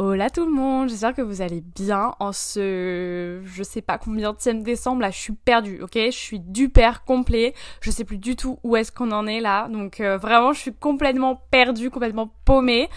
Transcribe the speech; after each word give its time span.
Hola 0.00 0.30
tout 0.30 0.46
le 0.46 0.52
monde, 0.52 0.90
j'espère 0.90 1.12
que 1.12 1.22
vous 1.22 1.42
allez 1.42 1.60
bien. 1.60 2.14
En 2.20 2.30
ce 2.30 3.40
je 3.44 3.62
sais 3.64 3.82
pas 3.82 3.98
combien 3.98 4.32
de 4.32 4.62
décembre 4.62 5.00
là, 5.00 5.10
je 5.10 5.18
suis 5.18 5.32
perdue, 5.32 5.80
ok? 5.82 5.94
Je 5.96 6.10
suis 6.10 6.38
du 6.38 6.68
père 6.68 7.02
complet, 7.04 7.52
je 7.80 7.90
sais 7.90 8.04
plus 8.04 8.18
du 8.18 8.36
tout 8.36 8.60
où 8.62 8.76
est-ce 8.76 8.92
qu'on 8.92 9.10
en 9.10 9.26
est 9.26 9.40
là, 9.40 9.66
donc 9.66 9.98
euh, 9.98 10.16
vraiment 10.16 10.52
je 10.52 10.60
suis 10.60 10.72
complètement 10.72 11.42
perdue, 11.50 11.90
complètement 11.90 12.30
paumée. 12.44 12.88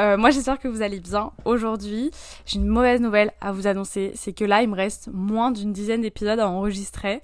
Euh, 0.00 0.16
moi 0.16 0.30
j'espère 0.30 0.58
que 0.58 0.66
vous 0.66 0.82
allez 0.82 0.98
bien 0.98 1.30
aujourd'hui. 1.44 2.10
J'ai 2.44 2.58
une 2.58 2.66
mauvaise 2.66 3.00
nouvelle 3.00 3.30
à 3.40 3.52
vous 3.52 3.68
annoncer, 3.68 4.10
c'est 4.16 4.32
que 4.32 4.44
là 4.44 4.60
il 4.60 4.68
me 4.68 4.74
reste 4.74 5.10
moins 5.12 5.52
d'une 5.52 5.72
dizaine 5.72 6.00
d'épisodes 6.00 6.40
à 6.40 6.48
enregistrer 6.48 7.22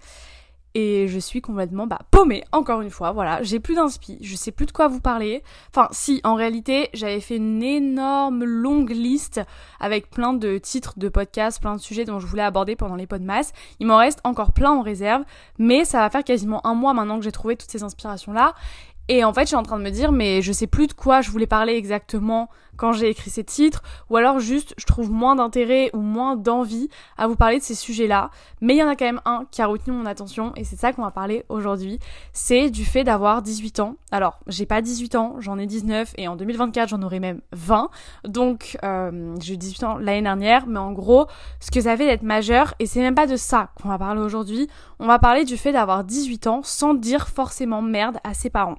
et 0.75 1.07
je 1.09 1.19
suis 1.19 1.41
complètement 1.41 1.87
bah, 1.87 2.01
paumée 2.11 2.45
encore 2.53 2.81
une 2.81 2.91
fois 2.91 3.13
voilà. 3.13 3.43
J'ai 3.43 3.61
plus 3.61 3.75
d'inspi 3.75 4.19
je 4.21 4.37
sais 4.37 4.53
plus 4.53 4.67
de 4.67 4.73
quoi 4.73 4.89
vous 4.89 5.01
parler 5.01 5.43
enfin 5.71 5.89
si 5.93 6.21
en 6.25 6.35
réalité 6.35 6.91
j'avais 6.95 7.21
fait 7.21 7.37
une 7.37 7.63
énorme 7.63 8.45
longue 8.45 8.91
liste 8.91 9.41
avec 9.81 10.11
plein 10.11 10.33
de 10.33 10.59
titres 10.59 10.95
de 10.99 11.09
podcasts 11.09 11.61
plein 11.61 11.77
de 11.77 11.81
sujets 11.81 12.05
dont 12.05 12.21
je 12.21 12.27
voulais 12.27 12.43
aborder 12.43 12.77
pendant 12.77 12.97
les 12.97 13.07
podmas 13.07 13.53
il 13.81 13.87
m'en 13.87 13.99
reste 13.99 14.21
encore 14.25 14.53
plein 14.53 14.73
en 14.73 14.83
réserve 14.83 15.25
mais 15.59 15.85
ça 15.85 16.01
va 16.01 16.11
faire 16.11 16.25
quasiment 16.25 16.67
un 16.67 16.75
mois 16.75 16.95
maintenant 16.95 17.19
que 17.19 17.25
j'ai 17.25 17.33
trouvé 17.33 17.57
toutes 17.57 17.71
ces 17.71 17.83
inspirations 17.83 18.33
là 18.33 18.55
et 19.09 19.23
en 19.23 19.35
fait, 19.35 19.43
je 19.43 19.49
suis 19.49 19.57
en 19.57 19.63
train 19.63 19.79
de 19.79 19.85
me 19.85 19.91
dire, 19.91 20.13
mais 20.13 20.41
je 20.41 20.53
sais 20.53 20.67
plus 20.67 20.87
de 20.87 20.95
quoi 20.95 21.21
je 21.21 21.31
voulais 21.31 21.47
parler 21.47 21.75
exactement 21.75 22.49
quand 22.77 22.93
j'ai 22.93 23.09
écrit 23.09 23.31
ces 23.31 23.45
titres, 23.45 23.83
ou 24.11 24.17
alors 24.17 24.39
juste 24.39 24.75
je 24.79 24.87
trouve 24.87 25.11
moins 25.11 25.37
d'intérêt 25.37 25.91
ou 25.93 26.01
moins 26.01 26.37
d'envie 26.37 26.89
à 27.17 27.27
vous 27.27 27.37
parler 27.37 27.59
de 27.59 27.63
ces 27.63 27.75
sujets-là. 27.75 28.31
Mais 28.61 28.75
il 28.75 28.79
y 28.79 28.83
en 28.83 28.89
a 28.89 28.97
quand 28.97 29.05
même 29.05 29.21
un 29.25 29.47
qui 29.51 29.63
a 29.63 29.67
retenu 29.67 29.93
mon 29.93 30.07
attention, 30.07 30.53
et 30.57 30.65
c'est 30.65 30.77
ça 30.77 30.93
qu'on 30.93 31.03
va 31.03 31.11
parler 31.11 31.45
aujourd'hui. 31.49 31.99
C'est 32.33 32.71
du 32.71 32.85
fait 32.85 33.05
d'avoir 33.05 33.43
18 33.43 33.81
ans. 33.81 33.97
Alors, 34.11 34.41
j'ai 34.47 34.67
pas 34.67 34.81
18 34.81 35.15
ans, 35.15 35.37
j'en 35.39 35.59
ai 35.59 35.67
19, 35.67 36.15
et 36.17 36.29
en 36.29 36.37
2024 36.37 36.89
j'en 36.89 37.03
aurai 37.03 37.21
même 37.21 37.41
20. 37.53 37.91
Donc, 38.25 38.79
euh, 38.85 39.35
j'ai 39.41 39.55
eu 39.55 39.57
18 39.59 39.83
ans 39.85 39.99
l'année 39.99 40.23
dernière, 40.23 40.67
mais 40.67 40.79
en 40.79 40.93
gros, 40.93 41.27
ce 41.61 41.71
que 41.71 41.81
ça 41.81 41.97
fait 41.97 42.07
d'être 42.07 42.23
majeur, 42.23 42.75
et 42.79 42.87
c'est 42.87 43.01
même 43.01 43.15
pas 43.15 43.27
de 43.27 43.37
ça 43.37 43.71
qu'on 43.81 43.89
va 43.89 43.99
parler 43.99 44.21
aujourd'hui, 44.21 44.69
on 44.99 45.07
va 45.07 45.19
parler 45.19 45.45
du 45.45 45.57
fait 45.57 45.73
d'avoir 45.73 46.05
18 46.05 46.47
ans 46.47 46.61
sans 46.63 46.95
dire 46.95 47.29
forcément 47.29 47.83
merde 47.83 48.19
à 48.25 48.35
ses 48.35 48.51
parents. 48.51 48.79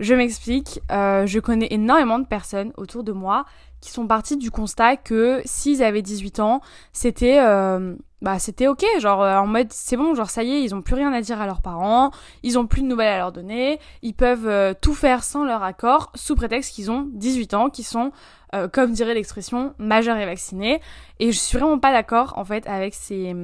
Je 0.00 0.14
m'explique, 0.14 0.80
euh, 0.92 1.26
je 1.26 1.40
connais 1.40 1.66
énormément 1.70 2.20
de 2.20 2.26
personnes 2.26 2.72
autour 2.76 3.02
de 3.02 3.10
moi 3.10 3.44
qui 3.80 3.90
sont 3.90 4.06
parties 4.06 4.36
du 4.36 4.50
constat 4.50 4.96
que 4.96 5.42
s'ils 5.44 5.82
avaient 5.82 6.02
18 6.02 6.38
ans, 6.38 6.60
c'était 6.92 7.40
euh, 7.40 7.96
bah 8.22 8.38
c'était 8.38 8.68
ok, 8.68 8.84
genre 9.00 9.22
euh, 9.22 9.38
en 9.38 9.46
mode 9.46 9.72
c'est 9.72 9.96
bon, 9.96 10.14
genre 10.14 10.30
ça 10.30 10.44
y 10.44 10.52
est, 10.52 10.62
ils 10.62 10.74
ont 10.74 10.82
plus 10.82 10.94
rien 10.94 11.12
à 11.12 11.20
dire 11.20 11.40
à 11.40 11.46
leurs 11.46 11.62
parents, 11.62 12.12
ils 12.44 12.58
ont 12.58 12.66
plus 12.66 12.82
de 12.82 12.86
nouvelles 12.86 13.12
à 13.12 13.18
leur 13.18 13.32
donner, 13.32 13.80
ils 14.02 14.14
peuvent 14.14 14.74
tout 14.80 14.94
faire 14.94 15.24
sans 15.24 15.44
leur 15.44 15.64
accord 15.64 16.12
sous 16.14 16.36
prétexte 16.36 16.74
qu'ils 16.74 16.92
ont 16.92 17.08
18 17.12 17.54
ans, 17.54 17.68
qui 17.68 17.82
sont 17.82 18.12
comme 18.72 18.92
dirait 18.92 19.14
l'expression 19.14 19.74
majeurs 19.78 20.16
et 20.16 20.26
vaccinés. 20.26 20.80
Et 21.20 21.32
je 21.32 21.38
suis 21.38 21.58
vraiment 21.58 21.78
pas 21.78 21.92
d'accord 21.92 22.34
en 22.36 22.44
fait 22.44 22.66
avec 22.66 22.94
ces 22.94 23.34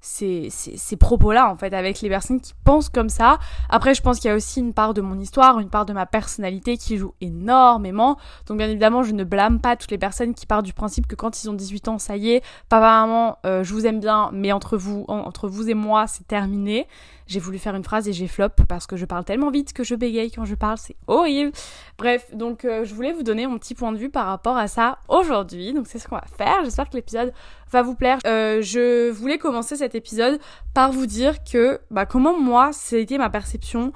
ces, 0.00 0.96
propos-là, 0.98 1.50
en 1.50 1.56
fait, 1.56 1.72
avec 1.74 2.00
les 2.00 2.08
personnes 2.08 2.40
qui 2.40 2.54
pensent 2.64 2.88
comme 2.88 3.08
ça. 3.08 3.38
Après, 3.68 3.94
je 3.94 4.02
pense 4.02 4.20
qu'il 4.20 4.28
y 4.28 4.32
a 4.32 4.36
aussi 4.36 4.60
une 4.60 4.72
part 4.72 4.94
de 4.94 5.00
mon 5.00 5.18
histoire, 5.18 5.58
une 5.58 5.70
part 5.70 5.86
de 5.86 5.92
ma 5.92 6.06
personnalité 6.06 6.76
qui 6.76 6.96
joue 6.96 7.14
énormément. 7.20 8.16
Donc, 8.46 8.58
bien 8.58 8.68
évidemment, 8.68 9.02
je 9.02 9.12
ne 9.12 9.24
blâme 9.24 9.60
pas 9.60 9.76
toutes 9.76 9.90
les 9.90 9.98
personnes 9.98 10.34
qui 10.34 10.46
partent 10.46 10.64
du 10.64 10.72
principe 10.72 11.06
que 11.06 11.14
quand 11.14 11.42
ils 11.42 11.50
ont 11.50 11.54
18 11.54 11.88
ans, 11.88 11.98
ça 11.98 12.16
y 12.16 12.30
est, 12.30 12.42
papa, 12.68 13.06
maman, 13.06 13.38
euh, 13.44 13.64
je 13.64 13.72
vous 13.74 13.86
aime 13.86 14.00
bien, 14.00 14.30
mais 14.32 14.52
entre 14.52 14.76
vous, 14.76 15.04
entre 15.08 15.48
vous 15.48 15.68
et 15.68 15.74
moi, 15.74 16.06
c'est 16.06 16.26
terminé. 16.26 16.86
J'ai 17.28 17.40
voulu 17.40 17.58
faire 17.58 17.74
une 17.74 17.84
phrase 17.84 18.08
et 18.08 18.14
j'ai 18.14 18.26
flop 18.26 18.48
parce 18.66 18.86
que 18.86 18.96
je 18.96 19.04
parle 19.04 19.22
tellement 19.22 19.50
vite 19.50 19.74
que 19.74 19.84
je 19.84 19.94
bégaye 19.94 20.30
quand 20.30 20.46
je 20.46 20.54
parle, 20.54 20.78
c'est 20.78 20.96
horrible. 21.06 21.52
Bref, 21.98 22.34
donc 22.34 22.64
euh, 22.64 22.84
je 22.84 22.94
voulais 22.94 23.12
vous 23.12 23.22
donner 23.22 23.46
mon 23.46 23.58
petit 23.58 23.74
point 23.74 23.92
de 23.92 23.98
vue 23.98 24.08
par 24.08 24.26
rapport 24.26 24.56
à 24.56 24.66
ça 24.66 24.98
aujourd'hui. 25.08 25.74
Donc 25.74 25.86
c'est 25.88 25.98
ce 25.98 26.08
qu'on 26.08 26.16
va 26.16 26.24
faire. 26.38 26.64
J'espère 26.64 26.88
que 26.88 26.96
l'épisode 26.96 27.34
va 27.70 27.82
vous 27.82 27.94
plaire. 27.94 28.18
Euh, 28.26 28.62
je 28.62 29.10
voulais 29.10 29.36
commencer 29.36 29.76
cet 29.76 29.94
épisode 29.94 30.40
par 30.72 30.90
vous 30.90 31.04
dire 31.04 31.44
que 31.44 31.80
bah, 31.90 32.06
comment 32.06 32.38
moi, 32.38 32.70
c'était 32.72 33.18
ma 33.18 33.28
perception 33.28 33.92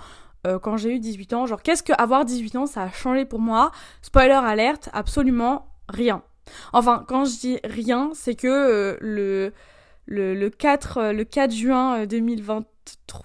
euh, 0.46 0.58
quand 0.58 0.76
j'ai 0.76 0.94
eu 0.94 0.98
18 0.98 1.32
ans. 1.32 1.46
Genre 1.46 1.62
qu'est-ce 1.62 1.82
que 1.82 1.94
avoir 1.96 2.26
18 2.26 2.56
ans, 2.56 2.66
ça 2.66 2.82
a 2.82 2.90
changé 2.90 3.24
pour 3.24 3.40
moi? 3.40 3.70
Spoiler 4.02 4.32
alerte, 4.32 4.90
absolument 4.92 5.68
rien. 5.88 6.22
Enfin, 6.74 7.02
quand 7.08 7.24
je 7.24 7.38
dis 7.38 7.58
rien, 7.64 8.10
c'est 8.12 8.34
que 8.34 8.98
le, 9.00 9.54
le, 10.06 10.34
le, 10.34 10.50
4, 10.50 11.12
le 11.12 11.24
4 11.24 11.52
juin 11.52 12.06
2020 12.06 12.64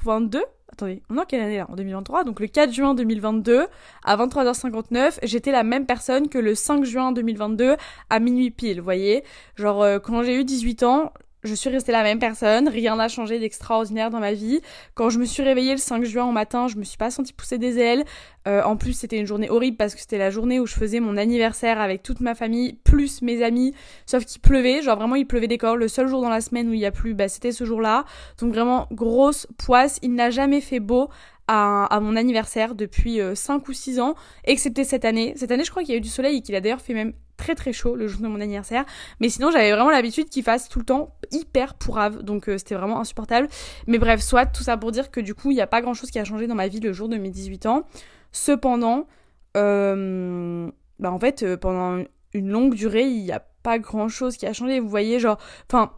2022 0.05 0.43
attendez, 0.71 1.01
on 1.09 1.17
est 1.17 1.19
en 1.19 1.25
quelle 1.25 1.41
année 1.41 1.57
là? 1.57 1.65
En 1.69 1.75
2023, 1.75 2.23
donc 2.23 2.39
le 2.39 2.47
4 2.47 2.71
juin 2.71 2.93
2022 2.93 3.67
à 4.03 4.17
23h59, 4.17 5.19
j'étais 5.23 5.51
la 5.51 5.63
même 5.63 5.85
personne 5.85 6.29
que 6.29 6.38
le 6.38 6.53
5 6.53 6.83
juin 6.83 7.11
2022 7.11 7.75
à 8.09 8.19
minuit 8.19 8.51
pile, 8.51 8.77
vous 8.77 8.83
voyez? 8.83 9.23
Genre 9.55 9.81
euh, 9.81 9.99
quand 9.99 10.21
j'ai 10.23 10.39
eu 10.39 10.43
18 10.43 10.83
ans, 10.83 11.11
je 11.47 11.55
suis 11.55 11.69
restée 11.69 11.91
la 11.91 12.03
même 12.03 12.19
personne, 12.19 12.67
rien 12.67 12.95
n'a 12.95 13.07
changé 13.07 13.39
d'extraordinaire 13.39 14.09
dans 14.09 14.19
ma 14.19 14.33
vie. 14.33 14.61
Quand 14.93 15.09
je 15.09 15.19
me 15.19 15.25
suis 15.25 15.43
réveillée 15.43 15.71
le 15.71 15.77
5 15.77 16.03
juin 16.03 16.25
au 16.25 16.31
matin, 16.31 16.67
je 16.67 16.77
me 16.77 16.83
suis 16.83 16.97
pas 16.97 17.09
sentie 17.09 17.33
pousser 17.33 17.57
des 17.57 17.79
ailes. 17.79 18.03
Euh, 18.47 18.61
en 18.63 18.77
plus, 18.77 18.93
c'était 18.93 19.17
une 19.17 19.25
journée 19.25 19.49
horrible 19.49 19.77
parce 19.77 19.95
que 19.95 20.01
c'était 20.01 20.17
la 20.17 20.29
journée 20.29 20.59
où 20.59 20.65
je 20.67 20.73
faisais 20.73 20.99
mon 20.99 21.17
anniversaire 21.17 21.81
avec 21.81 22.03
toute 22.03 22.21
ma 22.21 22.35
famille, 22.35 22.73
plus 22.83 23.21
mes 23.21 23.43
amis, 23.43 23.73
sauf 24.05 24.25
qu'il 24.25 24.41
pleuvait, 24.41 24.81
genre 24.81 24.97
vraiment 24.97 25.15
il 25.15 25.25
pleuvait 25.25 25.47
des 25.47 25.57
corps. 25.57 25.75
Le 25.75 25.87
seul 25.87 26.07
jour 26.07 26.21
dans 26.21 26.29
la 26.29 26.41
semaine 26.41 26.69
où 26.69 26.73
il 26.73 26.79
y 26.79 26.85
a 26.85 26.91
plu, 26.91 27.13
bah, 27.13 27.27
c'était 27.27 27.51
ce 27.51 27.65
jour-là. 27.65 28.05
Donc 28.39 28.53
vraiment 28.53 28.87
grosse 28.91 29.47
poisse, 29.57 29.99
il 30.01 30.13
n'a 30.13 30.29
jamais 30.29 30.61
fait 30.61 30.79
beau 30.79 31.09
à, 31.47 31.99
mon 32.01 32.15
anniversaire 32.15 32.75
depuis 32.75 33.19
5 33.33 33.55
euh, 33.55 33.61
ou 33.69 33.73
6 33.73 33.99
ans, 33.99 34.15
excepté 34.43 34.83
cette 34.83 35.05
année. 35.05 35.33
Cette 35.37 35.51
année, 35.51 35.63
je 35.63 35.71
crois 35.71 35.83
qu'il 35.83 35.93
y 35.93 35.95
a 35.95 35.97
eu 35.97 36.01
du 36.01 36.09
soleil 36.09 36.37
et 36.37 36.41
qu'il 36.41 36.55
a 36.55 36.61
d'ailleurs 36.61 36.81
fait 36.81 36.93
même 36.93 37.13
très 37.37 37.55
très 37.55 37.73
chaud 37.73 37.95
le 37.95 38.07
jour 38.07 38.21
de 38.21 38.27
mon 38.27 38.41
anniversaire. 38.41 38.85
Mais 39.19 39.29
sinon, 39.29 39.51
j'avais 39.51 39.71
vraiment 39.71 39.91
l'habitude 39.91 40.29
qu'il 40.29 40.43
fasse 40.43 40.69
tout 40.69 40.79
le 40.79 40.85
temps 40.85 41.15
hyper 41.31 41.75
pourrave. 41.75 42.23
Donc 42.23 42.49
euh, 42.49 42.57
c'était 42.57 42.75
vraiment 42.75 42.99
insupportable. 42.99 43.47
Mais 43.87 43.97
bref, 43.97 44.21
soit 44.21 44.45
tout 44.45 44.63
ça 44.63 44.77
pour 44.77 44.91
dire 44.91 45.11
que 45.11 45.19
du 45.21 45.33
coup, 45.33 45.51
il 45.51 45.55
n'y 45.55 45.61
a 45.61 45.67
pas 45.67 45.81
grand 45.81 45.93
chose 45.93 46.11
qui 46.11 46.19
a 46.19 46.25
changé 46.25 46.47
dans 46.47 46.55
ma 46.55 46.67
vie 46.67 46.79
le 46.79 46.93
jour 46.93 47.07
de 47.07 47.17
mes 47.17 47.29
18 47.29 47.65
ans. 47.67 47.83
Cependant, 48.31 49.07
euh, 49.55 50.69
bah 50.99 51.11
en 51.11 51.19
fait, 51.19 51.55
pendant 51.55 52.03
une 52.33 52.49
longue 52.49 52.75
durée, 52.75 53.05
il 53.05 53.23
n'y 53.23 53.31
a 53.31 53.43
pas 53.63 53.79
grand 53.79 54.09
chose 54.09 54.37
qui 54.37 54.45
a 54.45 54.53
changé. 54.53 54.79
Vous 54.79 54.89
voyez, 54.89 55.19
genre, 55.19 55.37
enfin, 55.69 55.91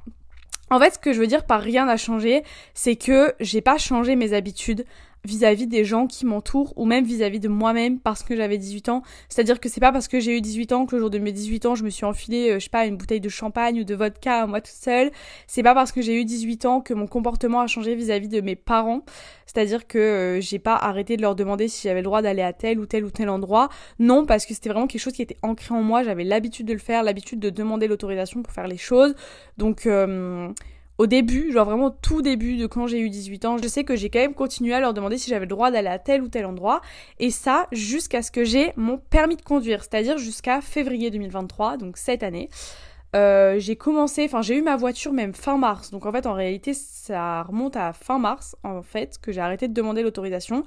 en 0.70 0.80
fait, 0.80 0.96
ce 0.96 1.00
que 1.00 1.14
je 1.14 1.20
veux 1.20 1.28
dire 1.28 1.46
par 1.46 1.62
rien 1.62 1.86
n'a 1.86 1.98
changé, 1.98 2.44
c'est 2.74 2.96
que 2.96 3.34
j'ai 3.40 3.62
pas 3.62 3.78
changé 3.78 4.16
mes 4.16 4.34
habitudes 4.34 4.86
vis-à-vis 5.26 5.68
des 5.68 5.84
gens 5.84 6.08
qui 6.08 6.26
m'entourent 6.26 6.74
ou 6.78 6.86
même 6.86 7.04
vis-à-vis 7.04 7.40
de 7.40 7.48
moi-même 7.48 8.00
parce 8.00 8.24
que 8.24 8.36
j'avais 8.36 8.58
18 8.58 8.90
ans. 8.90 9.04
C'est-à-dire 9.28 9.60
que 9.60 9.70
c'est 9.70 9.80
pas 9.80 9.92
parce 9.92 10.08
que 10.08 10.20
j'ai 10.20 10.38
eu 10.38 10.42
18 10.42 10.72
ans 10.72 10.86
que 10.86 10.96
le 10.96 11.02
jour 11.02 11.10
de 11.10 11.20
mes 11.20 11.32
18 11.32 11.66
ans 11.66 11.76
je 11.76 11.84
me 11.84 11.90
suis 11.90 12.06
enfilé, 12.06 12.52
euh, 12.52 12.54
je 12.60 12.66
sais 12.66 12.70
pas, 12.70 12.86
une 12.86 12.98
bouteille 12.98 13.22
de 13.22 13.30
champagne 13.30 13.82
ou 13.82 13.84
de 13.84 13.96
vodka 13.96 14.48
moi 14.48 14.62
toute 14.62 14.74
seule. 14.74 15.12
C'est 15.48 15.64
pas 15.64 15.74
parce 15.74 15.92
que 15.92 16.02
j'ai 16.02 16.20
eu 16.20 16.26
18 16.26 16.66
ans 16.66 16.82
que 16.82 16.94
mon 16.94 17.08
comportement 17.08 17.62
a 17.62 17.68
changé 17.68 17.96
vis-à-vis 17.96 18.30
de 18.30 18.42
mes 18.42 18.56
parents. 18.56 19.04
C'est-à-dire 19.46 19.88
que 19.88 19.98
euh, 19.98 20.42
j'ai 20.42 20.60
pas 20.60 20.76
arrêté 20.76 21.18
de 21.18 21.22
leur 21.22 21.36
demander 21.36 21.68
si 21.68 21.88
j'avais 21.88 22.02
le 22.02 22.06
droit 22.06 22.22
d'aller 22.22 22.44
à 22.44 22.54
tel 22.54 22.80
ou 22.80 22.86
tel 22.86 23.04
ou 23.04 23.10
tel 23.10 23.30
endroit. 23.30 23.70
Non, 23.98 24.26
parce 24.26 24.46
que 24.46 24.54
c'était 24.54 24.70
vraiment 24.70 24.88
quelque 24.88 25.02
chose 25.02 25.14
qui 25.14 25.24
était 25.24 25.38
ancré 25.42 25.74
en 25.74 25.82
moi. 25.82 26.04
J'avais 26.04 26.24
l'habitude 26.24 26.68
de 26.68 26.74
le 26.74 26.80
faire, 26.80 27.04
l'habitude 27.04 27.40
de 27.40 27.50
demander 27.50 27.88
l'autorisation 27.88 28.44
pour 28.44 28.54
faire 28.54 28.68
les 28.68 28.78
choses. 28.78 29.16
Donc 29.58 29.86
euh, 29.86 30.50
au 31.00 31.08
début, 31.08 31.54
genre 31.54 31.66
vraiment 31.66 31.92
tout 31.92 32.22
début 32.22 32.58
de 32.58 32.68
quand 32.68 32.86
j'ai 32.86 33.00
eu 33.00 33.10
18 33.10 33.46
ans, 33.46 33.58
je 33.58 33.68
sais 33.70 33.86
que 33.86 33.96
j'ai 33.96 34.10
quand 34.10 34.20
même 34.20 34.34
continué 34.34 34.74
à 34.74 34.82
leur 34.82 34.94
demander 34.94 35.18
si 35.18 35.30
j'avais 35.30 35.46
le 35.46 35.48
droit 35.48 35.72
d'aller 35.72 35.88
à 35.88 35.98
tel 35.98 36.22
ou 36.22 36.28
tel 36.28 36.46
endroit. 36.46 36.82
Et 37.20 37.32
ça, 37.32 37.68
jusqu'à 37.72 38.22
ce 38.22 38.32
que 38.32 38.44
j'ai 38.44 38.74
mon 38.76 38.98
permis 38.98 39.38
de 39.38 39.42
conduire, 39.42 39.82
c'est-à-dire 39.82 40.18
jusqu'à 40.18 40.60
février 40.60 41.10
2023, 41.10 41.78
donc 41.78 41.98
cette 41.98 42.22
année. 42.22 42.50
Euh, 43.16 43.58
j'ai 43.58 43.76
commencé, 43.76 44.26
enfin 44.26 44.44
j'ai 44.44 44.56
eu 44.56 44.62
ma 44.62 44.76
voiture 44.76 45.14
même 45.14 45.34
fin 45.34 45.58
mars, 45.58 45.90
donc 45.90 46.06
en 46.06 46.12
fait 46.12 46.28
en 46.28 46.34
réalité 46.34 46.76
ça 46.76 47.42
remonte 47.42 47.76
à 47.76 47.92
fin 47.92 48.20
mars 48.20 48.56
en 48.64 48.84
fait 48.84 49.18
que 49.20 49.32
j'ai 49.32 49.42
arrêté 49.42 49.68
de 49.68 49.74
demander 49.74 50.04
l'autorisation 50.04 50.64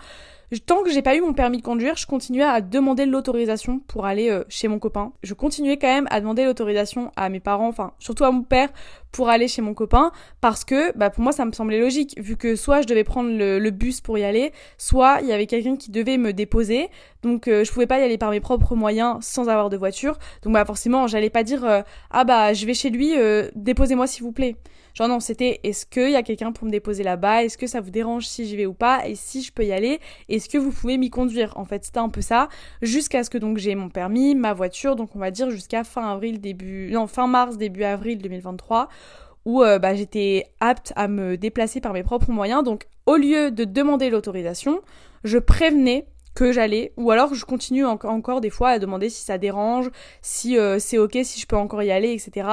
tant 0.58 0.82
que 0.82 0.90
j'ai 0.90 1.00
pas 1.00 1.16
eu 1.16 1.22
mon 1.22 1.32
permis 1.32 1.56
de 1.56 1.62
conduire, 1.62 1.96
je 1.96 2.06
continuais 2.06 2.44
à 2.44 2.60
demander 2.60 3.06
l'autorisation 3.06 3.78
pour 3.88 4.04
aller 4.04 4.28
euh, 4.28 4.44
chez 4.48 4.68
mon 4.68 4.78
copain. 4.78 5.12
Je 5.22 5.32
continuais 5.32 5.78
quand 5.78 5.88
même 5.88 6.06
à 6.10 6.20
demander 6.20 6.44
l'autorisation 6.44 7.10
à 7.16 7.30
mes 7.30 7.40
parents, 7.40 7.68
enfin 7.68 7.94
surtout 7.98 8.24
à 8.24 8.30
mon 8.30 8.42
père, 8.42 8.68
pour 9.12 9.30
aller 9.30 9.48
chez 9.48 9.62
mon 9.62 9.72
copain, 9.72 10.12
parce 10.42 10.64
que 10.64 10.96
bah, 10.96 11.08
pour 11.08 11.22
moi 11.22 11.32
ça 11.32 11.46
me 11.46 11.52
semblait 11.52 11.80
logique, 11.80 12.14
vu 12.18 12.36
que 12.36 12.54
soit 12.54 12.82
je 12.82 12.86
devais 12.86 13.04
prendre 13.04 13.30
le, 13.30 13.70
bus 13.70 14.02
pour 14.02 14.18
y 14.18 14.24
aller, 14.24 14.52
soit 14.76 15.20
il 15.22 15.28
y 15.28 15.32
avait 15.32 15.46
quelqu'un 15.46 15.76
qui 15.76 15.90
devait 15.90 16.18
me 16.18 16.34
déposer, 16.34 16.90
donc 17.22 17.48
euh, 17.48 17.64
je 17.64 17.72
pouvais 17.72 17.86
pas 17.86 17.98
y 17.98 18.02
aller 18.02 18.18
par 18.18 18.30
mes 18.30 18.40
propres 18.40 18.74
moyens 18.74 19.18
sans 19.20 19.48
avoir 19.48 19.70
de 19.70 19.76
voiture, 19.78 20.18
donc 20.42 20.52
bah 20.52 20.64
forcément 20.66 21.06
j'allais 21.06 21.30
pas 21.30 21.44
dire 21.44 21.64
euh, 21.64 21.80
ah 22.10 22.24
bah 22.24 22.52
je 22.52 22.66
vais 22.66 22.74
chez 22.74 22.90
lui, 22.90 23.14
déposez-moi 23.54 24.06
s'il 24.06 24.22
vous 24.22 24.32
plaît. 24.32 24.56
Genre 24.94 25.08
non, 25.08 25.20
c'était 25.20 25.60
est-ce 25.62 25.86
qu'il 25.86 26.10
y 26.10 26.16
a 26.16 26.22
quelqu'un 26.22 26.52
pour 26.52 26.66
me 26.66 26.70
déposer 26.70 27.02
là-bas? 27.02 27.44
Est-ce 27.44 27.56
que 27.58 27.66
ça 27.66 27.80
vous 27.80 27.90
dérange 27.90 28.26
si 28.26 28.46
j'y 28.46 28.56
vais 28.56 28.66
ou 28.66 28.74
pas? 28.74 29.06
Et 29.06 29.14
si 29.14 29.42
je 29.42 29.52
peux 29.52 29.64
y 29.64 29.72
aller, 29.72 30.00
est-ce 30.28 30.48
que 30.48 30.58
vous 30.58 30.70
pouvez 30.70 30.98
m'y 30.98 31.10
conduire? 31.10 31.52
En 31.56 31.64
fait, 31.64 31.84
c'était 31.84 31.98
un 31.98 32.08
peu 32.08 32.20
ça. 32.20 32.48
Jusqu'à 32.82 33.24
ce 33.24 33.30
que 33.30 33.38
donc 33.38 33.58
j'ai 33.58 33.74
mon 33.74 33.88
permis, 33.88 34.34
ma 34.34 34.52
voiture, 34.52 34.96
donc 34.96 35.16
on 35.16 35.18
va 35.18 35.30
dire 35.30 35.50
jusqu'à 35.50 35.84
fin 35.84 36.12
avril, 36.12 36.40
début... 36.40 36.90
Non, 36.92 37.06
fin 37.06 37.26
mars, 37.26 37.56
début 37.56 37.84
avril 37.84 38.18
2023 38.18 38.88
où 39.44 39.62
euh, 39.62 39.78
bah, 39.78 39.94
j'étais 39.94 40.46
apte 40.60 40.92
à 40.96 41.08
me 41.08 41.36
déplacer 41.36 41.80
par 41.80 41.92
mes 41.92 42.02
propres 42.02 42.30
moyens. 42.30 42.62
Donc 42.62 42.86
au 43.06 43.16
lieu 43.16 43.50
de 43.50 43.64
demander 43.64 44.10
l'autorisation, 44.10 44.80
je 45.24 45.38
prévenais 45.38 46.06
que 46.34 46.52
j'allais, 46.52 46.92
ou 46.96 47.10
alors 47.10 47.34
je 47.34 47.44
continue 47.44 47.84
encore 47.84 48.40
des 48.40 48.50
fois 48.50 48.70
à 48.70 48.78
demander 48.78 49.10
si 49.10 49.24
ça 49.24 49.38
dérange, 49.38 49.90
si 50.22 50.58
euh, 50.58 50.78
c'est 50.78 50.98
ok, 50.98 51.18
si 51.22 51.40
je 51.40 51.46
peux 51.46 51.56
encore 51.56 51.82
y 51.82 51.90
aller, 51.90 52.12
etc. 52.12 52.48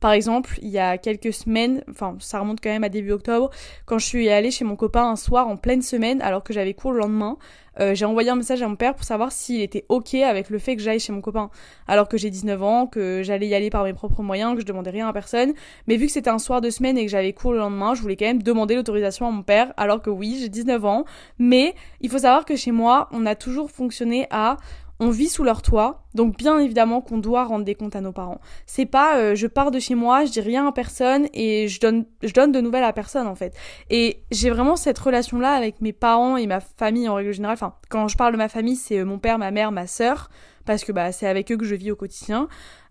Par 0.00 0.12
exemple, 0.12 0.58
il 0.62 0.68
y 0.68 0.78
a 0.78 0.98
quelques 0.98 1.32
semaines, 1.32 1.82
enfin 1.90 2.16
ça 2.20 2.40
remonte 2.40 2.60
quand 2.62 2.70
même 2.70 2.84
à 2.84 2.88
début 2.88 3.12
octobre, 3.12 3.50
quand 3.86 3.98
je 3.98 4.06
suis 4.06 4.28
allée 4.28 4.50
chez 4.50 4.64
mon 4.64 4.76
copain 4.76 5.08
un 5.08 5.16
soir 5.16 5.48
en 5.48 5.56
pleine 5.56 5.82
semaine, 5.82 6.22
alors 6.22 6.44
que 6.44 6.52
j'avais 6.52 6.74
cours 6.74 6.92
le 6.92 7.00
lendemain, 7.00 7.36
euh, 7.80 7.94
j'ai 7.94 8.04
envoyé 8.04 8.30
un 8.30 8.36
message 8.36 8.62
à 8.62 8.68
mon 8.68 8.76
père 8.76 8.94
pour 8.94 9.04
savoir 9.04 9.32
s'il 9.32 9.60
était 9.60 9.84
ok 9.88 10.14
avec 10.14 10.50
le 10.50 10.58
fait 10.58 10.76
que 10.76 10.82
j'aille 10.82 11.00
chez 11.00 11.12
mon 11.12 11.20
copain. 11.20 11.50
Alors 11.86 12.08
que 12.08 12.16
j'ai 12.16 12.30
19 12.30 12.62
ans, 12.62 12.86
que 12.86 13.22
j'allais 13.22 13.48
y 13.48 13.54
aller 13.54 13.70
par 13.70 13.84
mes 13.84 13.92
propres 13.92 14.22
moyens, 14.22 14.54
que 14.54 14.60
je 14.60 14.66
demandais 14.66 14.90
rien 14.90 15.08
à 15.08 15.12
personne. 15.12 15.52
Mais 15.86 15.96
vu 15.96 16.06
que 16.06 16.12
c'était 16.12 16.30
un 16.30 16.38
soir 16.38 16.60
de 16.60 16.70
semaine 16.70 16.96
et 16.98 17.04
que 17.04 17.10
j'avais 17.10 17.32
cours 17.32 17.52
le 17.52 17.58
lendemain, 17.58 17.94
je 17.94 18.02
voulais 18.02 18.16
quand 18.16 18.26
même 18.26 18.42
demander 18.42 18.74
l'autorisation 18.74 19.26
à 19.26 19.30
mon 19.30 19.42
père. 19.42 19.72
Alors 19.76 20.02
que 20.02 20.10
oui, 20.10 20.38
j'ai 20.40 20.48
19 20.48 20.84
ans. 20.84 21.04
Mais 21.38 21.74
il 22.00 22.10
faut 22.10 22.18
savoir 22.18 22.44
que 22.44 22.56
chez 22.56 22.72
moi, 22.72 23.08
on 23.12 23.26
a 23.26 23.34
toujours 23.34 23.70
fonctionné 23.70 24.26
à 24.30 24.56
on 25.00 25.10
vit 25.10 25.28
sous 25.28 25.42
leur 25.42 25.62
toit, 25.62 26.04
donc 26.14 26.36
bien 26.36 26.58
évidemment 26.58 27.00
qu'on 27.00 27.18
doit 27.18 27.44
rendre 27.44 27.64
des 27.64 27.74
comptes 27.74 27.96
à 27.96 28.00
nos 28.00 28.12
parents. 28.12 28.40
C'est 28.66 28.86
pas 28.86 29.18
euh, 29.18 29.34
je 29.34 29.46
pars 29.46 29.70
de 29.70 29.78
chez 29.78 29.94
moi, 29.94 30.24
je 30.24 30.30
dis 30.30 30.40
rien 30.40 30.66
à 30.66 30.72
personne 30.72 31.26
et 31.34 31.68
je 31.68 31.80
donne 31.80 32.06
je 32.22 32.32
donne 32.32 32.52
de 32.52 32.60
nouvelles 32.60 32.84
à 32.84 32.92
personne 32.92 33.26
en 33.26 33.34
fait. 33.34 33.54
Et 33.90 34.22
j'ai 34.30 34.50
vraiment 34.50 34.76
cette 34.76 34.98
relation 34.98 35.38
là 35.40 35.52
avec 35.52 35.80
mes 35.80 35.92
parents 35.92 36.36
et 36.36 36.46
ma 36.46 36.60
famille 36.60 37.08
en 37.08 37.14
règle 37.14 37.32
générale. 37.32 37.54
Enfin, 37.54 37.74
quand 37.88 38.08
je 38.08 38.16
parle 38.16 38.32
de 38.32 38.38
ma 38.38 38.48
famille, 38.48 38.76
c'est 38.76 39.00
euh, 39.00 39.04
mon 39.04 39.18
père, 39.18 39.38
ma 39.38 39.50
mère, 39.50 39.72
ma 39.72 39.86
sœur 39.86 40.30
parce 40.64 40.84
que 40.84 40.92
bah 40.92 41.12
c'est 41.12 41.26
avec 41.26 41.50
eux 41.52 41.56
que 41.56 41.64
je 41.64 41.74
vis 41.74 41.90
au 41.90 41.96
quotidien. 41.96 42.48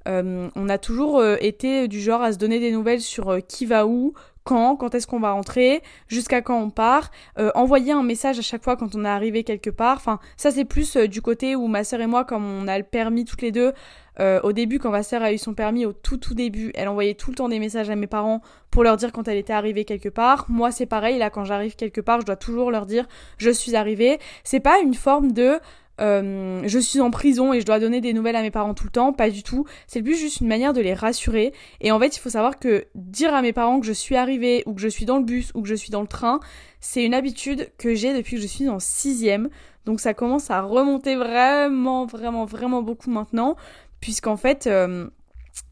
Euh, 0.07 0.49
on 0.55 0.67
a 0.67 0.77
toujours 0.77 1.23
été 1.39 1.87
du 1.87 2.01
genre 2.01 2.21
à 2.21 2.33
se 2.33 2.37
donner 2.37 2.59
des 2.59 2.73
nouvelles 2.73 2.99
sur 2.99 3.37
qui 3.47 3.65
va 3.65 3.87
où, 3.87 4.13
quand, 4.43 4.75
quand 4.75 4.95
est-ce 4.95 5.07
qu'on 5.07 5.19
va 5.19 5.31
rentrer, 5.31 5.81
jusqu'à 6.07 6.41
quand 6.41 6.59
on 6.59 6.69
part, 6.69 7.11
euh, 7.39 7.51
envoyer 7.55 7.91
un 7.91 8.03
message 8.03 8.39
à 8.39 8.41
chaque 8.41 8.63
fois 8.63 8.75
quand 8.75 8.95
on 8.95 9.05
est 9.05 9.09
arrivé 9.09 9.43
quelque 9.43 9.69
part. 9.69 9.97
Enfin, 9.97 10.19
ça 10.37 10.51
c'est 10.51 10.65
plus 10.65 10.97
euh, 10.97 11.07
du 11.07 11.21
côté 11.21 11.55
où 11.55 11.67
ma 11.67 11.83
sœur 11.83 12.01
et 12.01 12.07
moi, 12.07 12.25
comme 12.25 12.45
on 12.45 12.67
a 12.67 12.77
le 12.77 12.83
permis 12.83 13.25
toutes 13.25 13.41
les 13.41 13.51
deux, 13.51 13.73
euh, 14.19 14.39
au 14.43 14.51
début 14.51 14.77
quand 14.77 14.91
ma 14.91 15.01
sœur 15.01 15.23
a 15.23 15.33
eu 15.33 15.37
son 15.37 15.53
permis 15.53 15.85
au 15.85 15.93
tout 15.93 16.17
tout 16.17 16.35
début, 16.35 16.71
elle 16.75 16.87
envoyait 16.87 17.15
tout 17.15 17.31
le 17.31 17.35
temps 17.35 17.49
des 17.49 17.59
messages 17.59 17.89
à 17.89 17.95
mes 17.95 18.05
parents 18.05 18.41
pour 18.69 18.83
leur 18.83 18.95
dire 18.97 19.11
quand 19.11 19.27
elle 19.27 19.37
était 19.37 19.53
arrivée 19.53 19.85
quelque 19.85 20.09
part. 20.09 20.45
Moi 20.49 20.71
c'est 20.71 20.85
pareil, 20.85 21.17
là 21.17 21.29
quand 21.29 21.45
j'arrive 21.45 21.75
quelque 21.75 22.01
part, 22.01 22.21
je 22.21 22.25
dois 22.25 22.35
toujours 22.35 22.69
leur 22.69 22.85
dire 22.85 23.07
je 23.37 23.49
suis 23.49 23.75
arrivée. 23.75 24.19
C'est 24.43 24.59
pas 24.59 24.79
une 24.79 24.93
forme 24.93 25.31
de 25.31 25.59
euh, 26.01 26.61
je 26.65 26.79
suis 26.79 26.99
en 27.01 27.11
prison 27.11 27.53
et 27.53 27.61
je 27.61 27.65
dois 27.65 27.79
donner 27.79 28.01
des 28.01 28.13
nouvelles 28.13 28.35
à 28.35 28.41
mes 28.41 28.51
parents 28.51 28.73
tout 28.73 28.85
le 28.85 28.91
temps, 28.91 29.13
pas 29.13 29.29
du 29.29 29.43
tout. 29.43 29.65
C'est 29.87 30.01
plus 30.01 30.15
juste 30.17 30.41
une 30.41 30.47
manière 30.47 30.73
de 30.73 30.81
les 30.81 30.93
rassurer. 30.93 31.53
Et 31.81 31.91
en 31.91 31.99
fait, 31.99 32.15
il 32.15 32.19
faut 32.19 32.29
savoir 32.29 32.59
que 32.59 32.85
dire 32.95 33.33
à 33.33 33.41
mes 33.41 33.53
parents 33.53 33.79
que 33.79 33.85
je 33.85 33.93
suis 33.93 34.15
arrivée 34.15 34.63
ou 34.65 34.73
que 34.73 34.81
je 34.81 34.87
suis 34.87 35.05
dans 35.05 35.17
le 35.17 35.23
bus 35.23 35.51
ou 35.53 35.61
que 35.61 35.67
je 35.67 35.75
suis 35.75 35.91
dans 35.91 36.01
le 36.01 36.07
train, 36.07 36.39
c'est 36.79 37.03
une 37.03 37.13
habitude 37.13 37.69
que 37.77 37.93
j'ai 37.93 38.13
depuis 38.13 38.35
que 38.35 38.41
je 38.41 38.47
suis 38.47 38.69
en 38.69 38.79
sixième. 38.79 39.49
Donc 39.85 39.99
ça 39.99 40.13
commence 40.13 40.49
à 40.49 40.61
remonter 40.61 41.15
vraiment, 41.15 42.05
vraiment, 42.05 42.45
vraiment 42.45 42.81
beaucoup 42.81 43.11
maintenant, 43.11 43.55
puisqu'en 43.99 44.37
fait, 44.37 44.67
euh, 44.67 45.07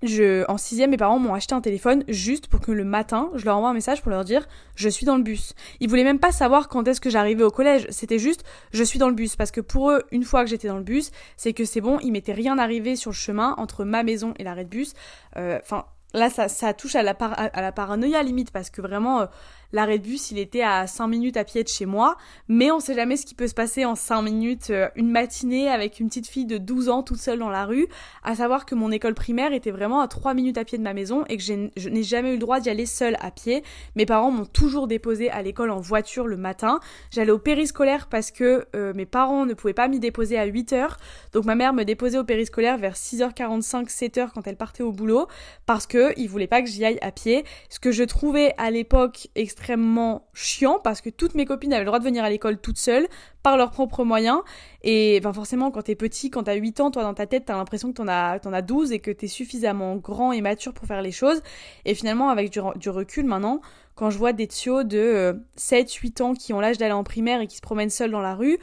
je, 0.04 0.45
en 0.50 0.57
sixième, 0.57 0.92
mes 0.92 0.98
parents 0.98 1.19
m'ont 1.19 1.33
acheté 1.33 1.54
un 1.54 1.62
téléphone 1.62 2.04
juste 2.07 2.48
pour 2.48 2.60
que 2.60 2.72
le 2.72 2.83
matin, 2.83 3.30
je 3.36 3.45
leur 3.45 3.57
envoie 3.57 3.69
un 3.69 3.74
message 3.74 4.01
pour 4.01 4.12
leur 4.12 4.24
dire 4.24 4.48
je 4.75 4.89
suis 4.89 5.06
dans 5.06 5.16
le 5.16 5.24
bus. 5.24 5.54
Ils 5.80 5.89
voulaient 5.89 6.04
même 6.04 6.19
pas 6.19 6.31
savoir 6.31 6.68
quand 6.69 6.88
est-ce 6.88 7.01
que 7.01 7.10
j'arrivais 7.10 7.44
au 7.44 7.51
collège. 7.51 7.88
C'était 7.89 8.19
juste 8.19 8.44
je 8.74 8.83
suis 8.83 9.00
dans 9.00 9.10
le 9.10 9.16
bus 9.16 9.36
parce 9.36 9.51
que 9.51 9.62
pour 9.62 9.92
eux, 9.92 10.04
une 10.12 10.24
fois 10.24 10.44
que 10.44 10.50
j'étais 10.50 10.68
dans 10.68 10.78
le 10.78 10.83
bus, 10.83 11.12
c'est 11.38 11.54
que 11.54 11.66
c'est 11.66 11.81
bon, 11.81 12.00
il 12.01 12.12
m'était 12.12 12.33
rien 12.33 12.57
arrivé 12.57 12.95
sur 12.95 13.12
le 13.12 13.16
chemin 13.16 13.56
entre 13.57 13.83
ma 13.83 14.04
maison 14.04 14.33
et 14.38 14.44
l'arrêt 14.44 14.66
de 14.66 14.69
bus. 14.69 14.94
Euh, 15.38 15.60
enfin, 15.62 15.86
là, 16.13 16.30
ça, 16.30 16.48
ça 16.48 16.74
touche 16.74 16.95
à 16.95 17.04
la, 17.04 17.12
à 17.12 17.62
la 17.62 17.72
paranoïa 17.72 18.24
limite 18.24 18.51
parce 18.51 18.69
que 18.69 18.81
vraiment. 18.81 19.22
Euh, 19.22 19.25
L'arrêt 19.73 20.00
de 20.00 20.03
bus, 20.03 20.31
il 20.31 20.38
était 20.38 20.62
à 20.62 20.88
5 20.88 21.07
minutes 21.07 21.38
à 21.38 21.44
pied 21.44 21.63
de 21.63 21.69
chez 21.69 21.85
moi, 21.85 22.18
mais 22.47 22.71
on 22.71 22.79
sait 22.79 22.94
jamais 22.94 23.18
ce 23.18 23.25
qui 23.25 23.35
peut 23.35 23.47
se 23.47 23.53
passer 23.53 23.85
en 23.85 23.95
5 23.95 24.21
minutes, 24.21 24.69
euh, 24.69 24.89
une 24.95 25.09
matinée 25.09 25.69
avec 25.69 26.00
une 26.00 26.07
petite 26.07 26.27
fille 26.27 26.45
de 26.45 26.57
12 26.57 26.89
ans 26.89 27.03
toute 27.03 27.19
seule 27.19 27.39
dans 27.39 27.50
la 27.50 27.65
rue, 27.65 27.88
à 28.23 28.35
savoir 28.35 28.65
que 28.65 28.75
mon 28.75 28.91
école 28.91 29.13
primaire 29.13 29.53
était 29.53 29.71
vraiment 29.71 30.01
à 30.01 30.07
3 30.07 30.33
minutes 30.33 30.57
à 30.57 30.65
pied 30.65 30.77
de 30.77 30.83
ma 30.83 30.94
maison 30.94 31.23
et 31.29 31.38
que 31.38 31.44
je 31.44 31.89
n'ai 31.89 32.03
jamais 32.03 32.29
eu 32.29 32.33
le 32.33 32.39
droit 32.39 32.59
d'y 32.59 32.69
aller 32.69 32.85
seule 32.85 33.18
à 33.21 33.31
pied. 33.31 33.63
Mes 33.95 34.06
parents 34.06 34.31
m'ont 34.31 34.45
toujours 34.45 34.88
déposé 34.88 35.29
à 35.29 35.41
l'école 35.41 35.71
en 35.71 35.79
voiture 35.79 36.27
le 36.27 36.38
matin. 36.38 36.79
J'allais 37.12 37.31
au 37.31 37.39
périscolaire 37.39 38.07
parce 38.07 38.31
que 38.31 38.65
euh, 38.75 38.94
mes 38.94 39.06
parents 39.06 39.45
ne 39.45 39.53
pouvaient 39.53 39.74
pas 39.74 39.88
m'y 39.88 40.00
déposer 40.00 40.38
à 40.38 40.45
8 40.45 40.74
heures. 40.74 40.97
Donc 41.33 41.45
ma 41.45 41.56
mère 41.56 41.74
me 41.74 41.83
déposait 41.83 42.17
au 42.17 42.24
périscolaire 42.24 42.77
vers 42.77 42.95
6h45, 42.95 43.88
7h 43.89 44.29
quand 44.33 44.47
elle 44.47 44.57
partait 44.57 44.83
au 44.83 44.91
boulot 44.91 45.27
parce 45.65 45.88
que 45.88 46.13
ils 46.17 46.27
voulaient 46.27 46.47
pas 46.47 46.62
que 46.62 46.67
j'y 46.67 46.83
aille 46.83 47.00
à 47.01 47.12
pied. 47.12 47.45
Ce 47.69 47.79
que 47.79 47.91
je 47.91 48.03
trouvais 48.03 48.53
à 48.57 48.71
l'époque 48.71 49.29
extrêmement 49.62 50.28
chiant 50.34 50.80
parce 50.84 51.02
que 51.02 51.12
toutes 51.12 51.36
mes 51.36 51.46
copines 51.46 51.72
avaient 51.72 51.84
le 51.84 51.86
droit 51.86 52.00
de 52.00 52.04
venir 52.04 52.24
à 52.24 52.31
l'école 52.31 52.58
toutes 52.58 52.80
seules 52.80 53.08
par 53.44 53.58
leurs 53.58 53.69
propres 53.69 54.04
moyens 54.04 54.40
et 54.81 55.19
ben 55.19 55.31
forcément 55.34 55.69
quand 55.69 55.84
t'es 55.84 55.94
petit 55.96 56.31
quand 56.31 56.44
t'as 56.44 56.56
8 56.56 56.80
ans 56.80 56.90
toi 56.90 57.04
dans 57.04 57.13
ta 57.13 57.28
tête 57.28 57.46
t'as 57.46 57.56
l'impression 57.56 57.90
que 57.90 57.98
t'en 57.98 58.08
as 58.08 58.40
t'en 58.40 58.54
as 58.54 58.63
12 58.63 58.92
et 58.92 59.00
que 59.00 59.12
t'es 59.12 59.28
suffisamment 59.28 59.98
grand 59.98 60.31
et 60.31 60.42
mature 60.42 60.74
pour 60.74 60.88
faire 60.88 61.04
les 61.04 61.12
choses 61.12 61.44
et 61.86 61.94
finalement 61.94 62.30
avec 62.30 62.50
du, 62.50 62.90
recul 62.90 63.25
maintenant 63.25 63.62
quand 63.94 64.10
je 64.10 64.18
vois 64.18 64.34
des 64.34 64.48
tios 64.48 64.84
de 64.84 65.40
7 65.58 65.88
euh, 65.88 66.00
8 66.02 66.22
ans 66.22 66.34
qui 66.34 66.54
ont 66.54 66.60
l'âge 66.60 66.80
d'aller 66.80 66.94
en 66.94 67.04
primaire 67.04 67.40
et 67.42 67.46
qui 67.46 67.58
se 67.58 67.62
promènent 67.62 67.92
seuls 67.92 68.12
dans 68.12 68.22
la 68.22 68.34
rue 68.34 68.58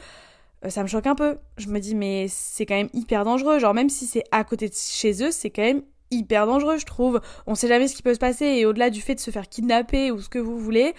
euh, 0.65 0.69
ça 0.69 0.83
me 0.83 0.89
choque 0.89 1.07
un 1.07 1.15
peu. 1.15 1.37
Je 1.55 1.69
me 1.69 1.79
dis 1.79 1.95
mais 1.95 2.25
c'est 2.27 2.65
quand 2.65 2.75
même 2.75 2.89
hyper 2.93 3.23
dangereux. 3.23 3.59
Genre 3.59 3.73
même 3.73 3.87
si 3.87 4.05
c'est 4.05 4.25
à 4.33 4.43
côté 4.43 4.67
de 4.67 4.73
chez 4.75 5.23
eux, 5.23 5.31
c'est 5.31 5.49
quand 5.49 5.61
même 5.61 5.83
hyper 6.11 6.45
dangereux, 6.45 6.77
je 6.77 6.85
trouve. 6.85 7.21
On 7.47 7.55
sait 7.55 7.67
jamais 7.67 7.87
ce 7.87 7.95
qui 7.95 8.03
peut 8.03 8.13
se 8.13 8.19
passer 8.19 8.45
et 8.45 8.65
au-delà 8.65 8.89
du 8.89 9.01
fait 9.01 9.15
de 9.15 9.19
se 9.19 9.31
faire 9.31 9.49
kidnapper 9.49 10.11
ou 10.11 10.19
ce 10.19 10.29
que 10.29 10.39
vous 10.39 10.57
voulez, 10.57 10.93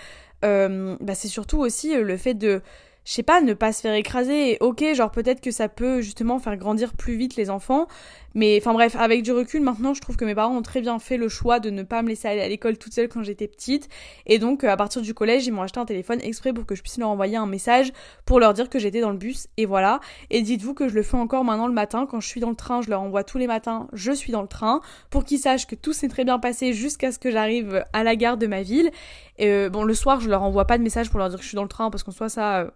euh, 0.45 0.97
bah 1.01 1.15
c'est 1.15 1.29
surtout 1.29 1.59
aussi 1.59 1.95
euh, 1.95 2.03
le 2.03 2.17
fait 2.17 2.35
de 2.35 2.63
je 3.05 3.13
sais 3.13 3.23
pas, 3.23 3.41
ne 3.41 3.55
pas 3.55 3.73
se 3.73 3.81
faire 3.81 3.95
écraser. 3.95 4.59
ok, 4.61 4.85
genre 4.95 5.11
peut-être 5.11 5.41
que 5.41 5.51
ça 5.51 5.69
peut 5.69 6.01
justement 6.01 6.39
faire 6.39 6.57
grandir 6.57 6.93
plus 6.93 7.17
vite 7.17 7.37
les 7.37 7.51
enfants. 7.51 7.87
Mais 8.35 8.59
enfin 8.61 8.73
bref, 8.73 8.97
avec 8.97 9.23
du 9.23 9.33
recul, 9.33 9.61
maintenant 9.61 9.95
je 9.95 10.01
trouve 10.01 10.17
que 10.17 10.25
mes 10.25 10.35
parents 10.35 10.57
ont 10.57 10.63
très 10.63 10.81
bien 10.81 10.99
fait 10.99 11.17
le 11.17 11.29
choix 11.29 11.61
de 11.61 11.71
ne 11.71 11.83
pas 11.83 12.03
me 12.03 12.09
laisser 12.09 12.29
aller 12.29 12.41
à 12.41 12.49
l'école 12.49 12.79
toute 12.79 12.95
seule 12.95 13.09
quand 13.09 13.23
j'étais 13.23 13.49
petite. 13.49 13.89
Et 14.27 14.39
donc 14.39 14.65
euh, 14.65 14.69
à 14.69 14.77
partir 14.77 15.03
du 15.03 15.15
collège, 15.15 15.47
ils 15.47 15.53
m'ont 15.53 15.63
acheté 15.63 15.81
un 15.81 15.85
téléphone 15.85 16.21
exprès 16.23 16.53
pour 16.53 16.67
que 16.67 16.75
je 16.75 16.83
puisse 16.83 16.99
leur 16.99 17.09
envoyer 17.09 17.37
un 17.37 17.47
message 17.47 17.93
pour 18.25 18.41
leur 18.41 18.55
dire 18.55 18.69
que 18.69 18.79
j'étais 18.79 19.01
dans 19.01 19.11
le 19.11 19.17
bus. 19.17 19.49
Et 19.57 19.67
voilà. 19.67 20.01
Et 20.31 20.43
dites-vous 20.43 20.75
que 20.75 20.89
je 20.89 20.95
le 20.95 21.03
fais 21.03 21.17
encore 21.17 21.45
maintenant 21.45 21.67
le 21.67 21.73
matin. 21.73 22.07
Quand 22.07 22.21
je 22.21 22.29
suis 22.29 22.41
dans 22.41 22.51
le 22.51 22.57
train, 22.57 22.83
je 22.83 22.91
leur 22.91 23.01
envoie 23.01 23.25
tous 23.25 23.39
les 23.39 23.47
matins, 23.47 23.89
je 23.93 24.13
suis 24.13 24.33
dans 24.33 24.43
le 24.43 24.49
train, 24.49 24.81
pour 25.11 25.25
qu'ils 25.25 25.39
sachent 25.39 25.67
que 25.67 25.75
tout 25.75 25.93
s'est 25.93 26.09
très 26.09 26.25
bien 26.25 26.39
passé 26.39 26.73
jusqu'à 26.73 27.13
ce 27.13 27.19
que 27.19 27.31
j'arrive 27.31 27.85
à 27.93 28.05
la 28.05 28.17
gare 28.17 28.37
de 28.37 28.47
ma 28.47 28.63
ville. 28.63 28.91
Et 29.39 29.49
euh, 29.49 29.71
bon, 29.71 29.85
le 29.85 29.95
soir, 29.95 30.21
je 30.21 30.29
leur 30.29 30.43
envoie 30.43 30.67
pas 30.67 30.79
de 30.79 30.83
message 30.83 31.11
pour 31.11 31.19
leur 31.19 31.29
dire 31.29 31.39
que 31.39 31.45
je 31.45 31.49
suis 31.49 31.57
dans 31.57 31.63
le 31.63 31.69
train 31.69 31.91
parce 31.91 32.03
qu'en 32.03 32.13
soit 32.13 32.29
ça... 32.29 32.61
Euh, 32.61 32.71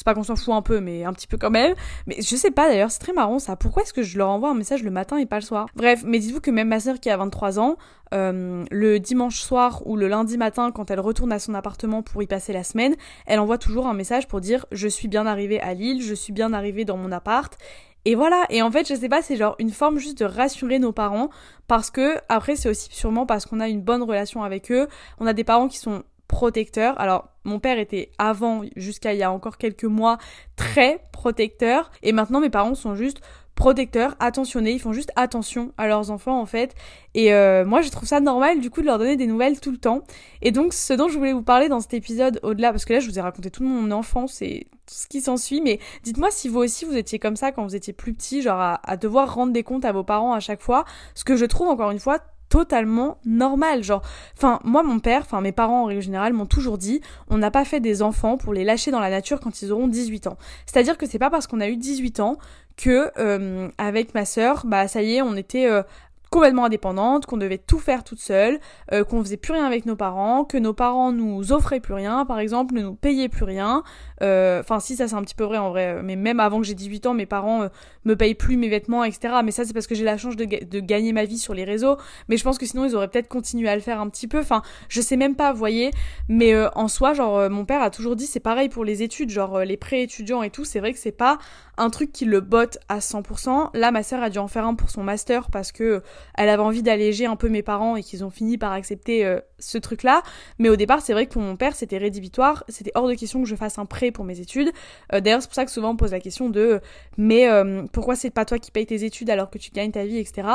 c'est 0.00 0.04
pas 0.04 0.14
qu'on 0.14 0.22
s'en 0.22 0.34
fout 0.34 0.54
un 0.54 0.62
peu, 0.62 0.80
mais 0.80 1.04
un 1.04 1.12
petit 1.12 1.26
peu 1.26 1.36
quand 1.36 1.50
même. 1.50 1.74
Mais 2.06 2.16
je 2.22 2.34
sais 2.34 2.50
pas 2.50 2.70
d'ailleurs, 2.70 2.90
c'est 2.90 3.00
très 3.00 3.12
marrant 3.12 3.38
ça. 3.38 3.54
Pourquoi 3.54 3.82
est-ce 3.82 3.92
que 3.92 4.02
je 4.02 4.16
leur 4.16 4.30
envoie 4.30 4.48
un 4.48 4.54
message 4.54 4.82
le 4.82 4.90
matin 4.90 5.18
et 5.18 5.26
pas 5.26 5.36
le 5.36 5.42
soir? 5.42 5.66
Bref, 5.76 6.04
mais 6.06 6.18
dites-vous 6.18 6.40
que 6.40 6.50
même 6.50 6.68
ma 6.68 6.80
sœur 6.80 7.00
qui 7.00 7.10
a 7.10 7.18
23 7.18 7.58
ans, 7.58 7.76
euh, 8.14 8.64
le 8.70 8.98
dimanche 8.98 9.42
soir 9.42 9.86
ou 9.86 9.96
le 9.96 10.08
lundi 10.08 10.38
matin, 10.38 10.70
quand 10.72 10.90
elle 10.90 11.00
retourne 11.00 11.32
à 11.32 11.38
son 11.38 11.52
appartement 11.52 12.02
pour 12.02 12.22
y 12.22 12.26
passer 12.26 12.54
la 12.54 12.64
semaine, 12.64 12.96
elle 13.26 13.40
envoie 13.40 13.58
toujours 13.58 13.86
un 13.86 13.92
message 13.92 14.26
pour 14.26 14.40
dire 14.40 14.64
je 14.72 14.88
suis 14.88 15.06
bien 15.06 15.26
arrivée 15.26 15.60
à 15.60 15.74
Lille, 15.74 16.02
je 16.02 16.14
suis 16.14 16.32
bien 16.32 16.54
arrivée 16.54 16.86
dans 16.86 16.96
mon 16.96 17.12
appart. 17.12 17.58
Et 18.06 18.14
voilà, 18.14 18.46
et 18.48 18.62
en 18.62 18.70
fait, 18.70 18.88
je 18.88 18.94
sais 18.94 19.10
pas, 19.10 19.20
c'est 19.20 19.36
genre 19.36 19.54
une 19.58 19.70
forme 19.70 19.98
juste 19.98 20.20
de 20.20 20.24
rassurer 20.24 20.78
nos 20.78 20.92
parents 20.92 21.28
parce 21.68 21.90
que 21.90 22.16
après 22.30 22.56
c'est 22.56 22.70
aussi 22.70 22.88
sûrement 22.90 23.26
parce 23.26 23.44
qu'on 23.44 23.60
a 23.60 23.68
une 23.68 23.82
bonne 23.82 24.02
relation 24.02 24.44
avec 24.44 24.72
eux. 24.72 24.88
On 25.18 25.26
a 25.26 25.34
des 25.34 25.44
parents 25.44 25.68
qui 25.68 25.76
sont 25.76 26.04
protecteur. 26.30 26.98
Alors, 27.00 27.28
mon 27.42 27.58
père 27.58 27.80
était 27.80 28.12
avant, 28.16 28.62
jusqu'à 28.76 29.12
il 29.12 29.18
y 29.18 29.24
a 29.24 29.32
encore 29.32 29.58
quelques 29.58 29.84
mois, 29.84 30.16
très 30.54 31.02
protecteur. 31.12 31.90
Et 32.04 32.12
maintenant, 32.12 32.40
mes 32.40 32.50
parents 32.50 32.76
sont 32.76 32.94
juste 32.94 33.20
protecteurs, 33.56 34.14
attentionnés. 34.20 34.70
Ils 34.70 34.78
font 34.78 34.92
juste 34.92 35.10
attention 35.16 35.72
à 35.76 35.88
leurs 35.88 36.12
enfants, 36.12 36.40
en 36.40 36.46
fait. 36.46 36.76
Et 37.14 37.34
euh, 37.34 37.64
moi, 37.64 37.82
je 37.82 37.90
trouve 37.90 38.08
ça 38.08 38.20
normal, 38.20 38.60
du 38.60 38.70
coup, 38.70 38.80
de 38.80 38.86
leur 38.86 38.98
donner 38.98 39.16
des 39.16 39.26
nouvelles 39.26 39.58
tout 39.58 39.72
le 39.72 39.76
temps. 39.76 40.04
Et 40.40 40.52
donc, 40.52 40.72
ce 40.72 40.92
dont 40.92 41.08
je 41.08 41.18
voulais 41.18 41.32
vous 41.32 41.42
parler 41.42 41.68
dans 41.68 41.80
cet 41.80 41.94
épisode, 41.94 42.38
au-delà, 42.44 42.70
parce 42.70 42.84
que 42.84 42.92
là, 42.92 43.00
je 43.00 43.08
vous 43.08 43.18
ai 43.18 43.22
raconté 43.22 43.50
tout 43.50 43.64
mon 43.64 43.90
enfance 43.90 44.40
et 44.40 44.68
tout 44.86 44.94
ce 44.94 45.08
qui 45.08 45.20
s'ensuit, 45.20 45.60
mais 45.60 45.80
dites-moi 46.04 46.30
si 46.30 46.48
vous 46.48 46.60
aussi, 46.60 46.84
vous 46.84 46.96
étiez 46.96 47.18
comme 47.18 47.36
ça 47.36 47.50
quand 47.50 47.64
vous 47.64 47.74
étiez 47.74 47.92
plus 47.92 48.14
petit, 48.14 48.40
genre 48.40 48.60
à, 48.60 48.80
à 48.88 48.96
devoir 48.96 49.34
rendre 49.34 49.52
des 49.52 49.64
comptes 49.64 49.84
à 49.84 49.90
vos 49.90 50.04
parents 50.04 50.32
à 50.32 50.40
chaque 50.40 50.62
fois. 50.62 50.84
Ce 51.16 51.24
que 51.24 51.34
je 51.34 51.44
trouve, 51.44 51.68
encore 51.68 51.90
une 51.90 51.98
fois, 51.98 52.20
totalement 52.50 53.16
normal. 53.24 53.82
Genre, 53.82 54.02
enfin, 54.36 54.60
moi, 54.64 54.82
mon 54.82 54.98
père, 54.98 55.22
enfin, 55.22 55.40
mes 55.40 55.52
parents 55.52 55.84
en 55.84 55.86
règle 55.86 56.02
générale 56.02 56.34
m'ont 56.34 56.46
toujours 56.46 56.76
dit, 56.76 57.00
on 57.30 57.38
n'a 57.38 57.50
pas 57.50 57.64
fait 57.64 57.80
des 57.80 58.02
enfants 58.02 58.36
pour 58.36 58.52
les 58.52 58.64
lâcher 58.64 58.90
dans 58.90 59.00
la 59.00 59.08
nature 59.08 59.40
quand 59.40 59.62
ils 59.62 59.72
auront 59.72 59.88
18 59.88 60.26
ans. 60.26 60.36
C'est-à-dire 60.66 60.98
que 60.98 61.06
c'est 61.06 61.18
pas 61.18 61.30
parce 61.30 61.46
qu'on 61.46 61.60
a 61.60 61.68
eu 61.68 61.76
18 61.76 62.20
ans 62.20 62.36
que, 62.76 63.10
euh, 63.18 63.68
avec 63.78 64.14
ma 64.14 64.24
sœur, 64.24 64.66
bah, 64.66 64.88
ça 64.88 65.02
y 65.02 65.16
est, 65.16 65.22
on 65.22 65.36
était 65.36 65.66
euh, 65.66 65.82
complètement 66.30 66.64
indépendante, 66.64 67.26
qu'on 67.26 67.36
devait 67.36 67.58
tout 67.58 67.80
faire 67.80 68.04
toute 68.04 68.20
seule, 68.20 68.60
euh, 68.92 69.02
qu'on 69.02 69.20
faisait 69.22 69.36
plus 69.36 69.52
rien 69.52 69.64
avec 69.64 69.84
nos 69.84 69.96
parents, 69.96 70.44
que 70.44 70.56
nos 70.58 70.72
parents 70.72 71.10
nous 71.10 71.52
offraient 71.52 71.80
plus 71.80 71.94
rien, 71.94 72.24
par 72.24 72.38
exemple, 72.38 72.72
ne 72.74 72.82
nous 72.82 72.94
payaient 72.94 73.28
plus 73.28 73.44
rien. 73.44 73.82
Euh, 74.22 74.60
enfin, 74.60 74.78
si 74.78 74.94
ça 74.94 75.08
c'est 75.08 75.16
un 75.16 75.22
petit 75.22 75.34
peu 75.34 75.44
vrai 75.44 75.58
en 75.58 75.70
vrai, 75.70 76.02
mais 76.04 76.14
même 76.14 76.38
avant 76.38 76.60
que 76.60 76.66
j'ai 76.66 76.74
18 76.74 77.06
ans, 77.06 77.14
mes 77.14 77.26
parents 77.26 77.62
euh, 77.62 77.68
me 78.04 78.14
payent 78.14 78.36
plus 78.36 78.56
mes 78.56 78.68
vêtements, 78.68 79.02
etc. 79.02 79.34
Mais 79.44 79.50
ça 79.50 79.64
c'est 79.64 79.72
parce 79.72 79.88
que 79.88 79.96
j'ai 79.96 80.04
la 80.04 80.18
chance 80.18 80.36
de, 80.36 80.44
gagner 80.44 81.12
ma 81.12 81.24
vie 81.24 81.38
sur 81.38 81.52
les 81.52 81.64
réseaux. 81.64 81.96
Mais 82.28 82.36
je 82.36 82.44
pense 82.44 82.58
que 82.58 82.66
sinon 82.66 82.84
ils 82.84 82.94
auraient 82.94 83.08
peut-être 83.08 83.28
continué 83.28 83.68
à 83.68 83.74
le 83.74 83.80
faire 83.80 84.00
un 84.00 84.08
petit 84.08 84.28
peu. 84.28 84.38
Enfin, 84.38 84.62
je 84.88 85.00
sais 85.00 85.16
même 85.16 85.34
pas, 85.34 85.52
vous 85.52 85.58
voyez. 85.58 85.90
Mais 86.28 86.54
en 86.74 86.86
soi, 86.86 87.12
genre 87.12 87.50
mon 87.50 87.64
père 87.64 87.82
a 87.82 87.90
toujours 87.90 88.14
dit 88.14 88.26
c'est 88.26 88.40
pareil 88.40 88.68
pour 88.68 88.84
les 88.84 89.02
études, 89.02 89.30
genre 89.30 89.60
les 89.60 89.76
pré 89.76 90.02
étudiants 90.02 90.42
et 90.42 90.50
tout. 90.50 90.64
C'est 90.64 90.78
vrai 90.78 90.92
que 90.92 90.98
c'est 90.98 91.10
pas 91.12 91.38
un 91.76 91.90
truc 91.90 92.12
qui 92.12 92.26
le 92.26 92.40
botte 92.40 92.78
à 92.88 92.98
100%. 92.98 93.70
Là, 93.74 93.90
ma 93.90 94.02
sœur 94.02 94.22
a 94.22 94.30
dû 94.30 94.38
en 94.38 94.48
faire 94.48 94.66
un 94.66 94.74
pour 94.74 94.90
son 94.90 95.02
master 95.02 95.50
parce 95.50 95.72
que 95.72 96.02
elle 96.34 96.48
avait 96.48 96.62
envie 96.62 96.82
d'alléger 96.82 97.26
un 97.26 97.36
peu 97.36 97.48
mes 97.48 97.62
parents 97.62 97.96
et 97.96 98.02
qu'ils 98.02 98.24
ont 98.24 98.30
fini 98.30 98.58
par 98.58 98.72
accepter 98.72 99.24
euh, 99.24 99.40
ce 99.58 99.78
truc-là. 99.78 100.22
Mais 100.58 100.68
au 100.68 100.76
départ, 100.76 101.00
c'est 101.00 101.12
vrai 101.12 101.26
que 101.26 101.32
pour 101.32 101.42
mon 101.42 101.56
père, 101.56 101.74
c'était 101.74 101.98
rédhibitoire. 101.98 102.64
C'était 102.68 102.92
hors 102.94 103.08
de 103.08 103.14
question 103.14 103.42
que 103.42 103.48
je 103.48 103.56
fasse 103.56 103.78
un 103.78 103.86
prêt 103.86 104.10
pour 104.10 104.24
mes 104.24 104.40
études. 104.40 104.70
Euh, 105.12 105.20
d'ailleurs, 105.20 105.42
c'est 105.42 105.48
pour 105.48 105.54
ça 105.54 105.64
que 105.64 105.70
souvent 105.70 105.90
on 105.90 105.96
pose 105.96 106.12
la 106.12 106.20
question 106.20 106.48
de 106.48 106.80
mais 107.16 107.48
euh, 107.48 107.84
pourquoi 107.92 108.16
c'est 108.16 108.30
pas 108.30 108.44
toi 108.44 108.58
qui 108.58 108.70
payes 108.70 108.86
tes 108.86 109.04
études 109.04 109.30
alors 109.30 109.50
que 109.50 109.58
tu 109.58 109.70
gagnes 109.70 109.92
ta 109.92 110.04
vie, 110.04 110.18
etc. 110.18 110.48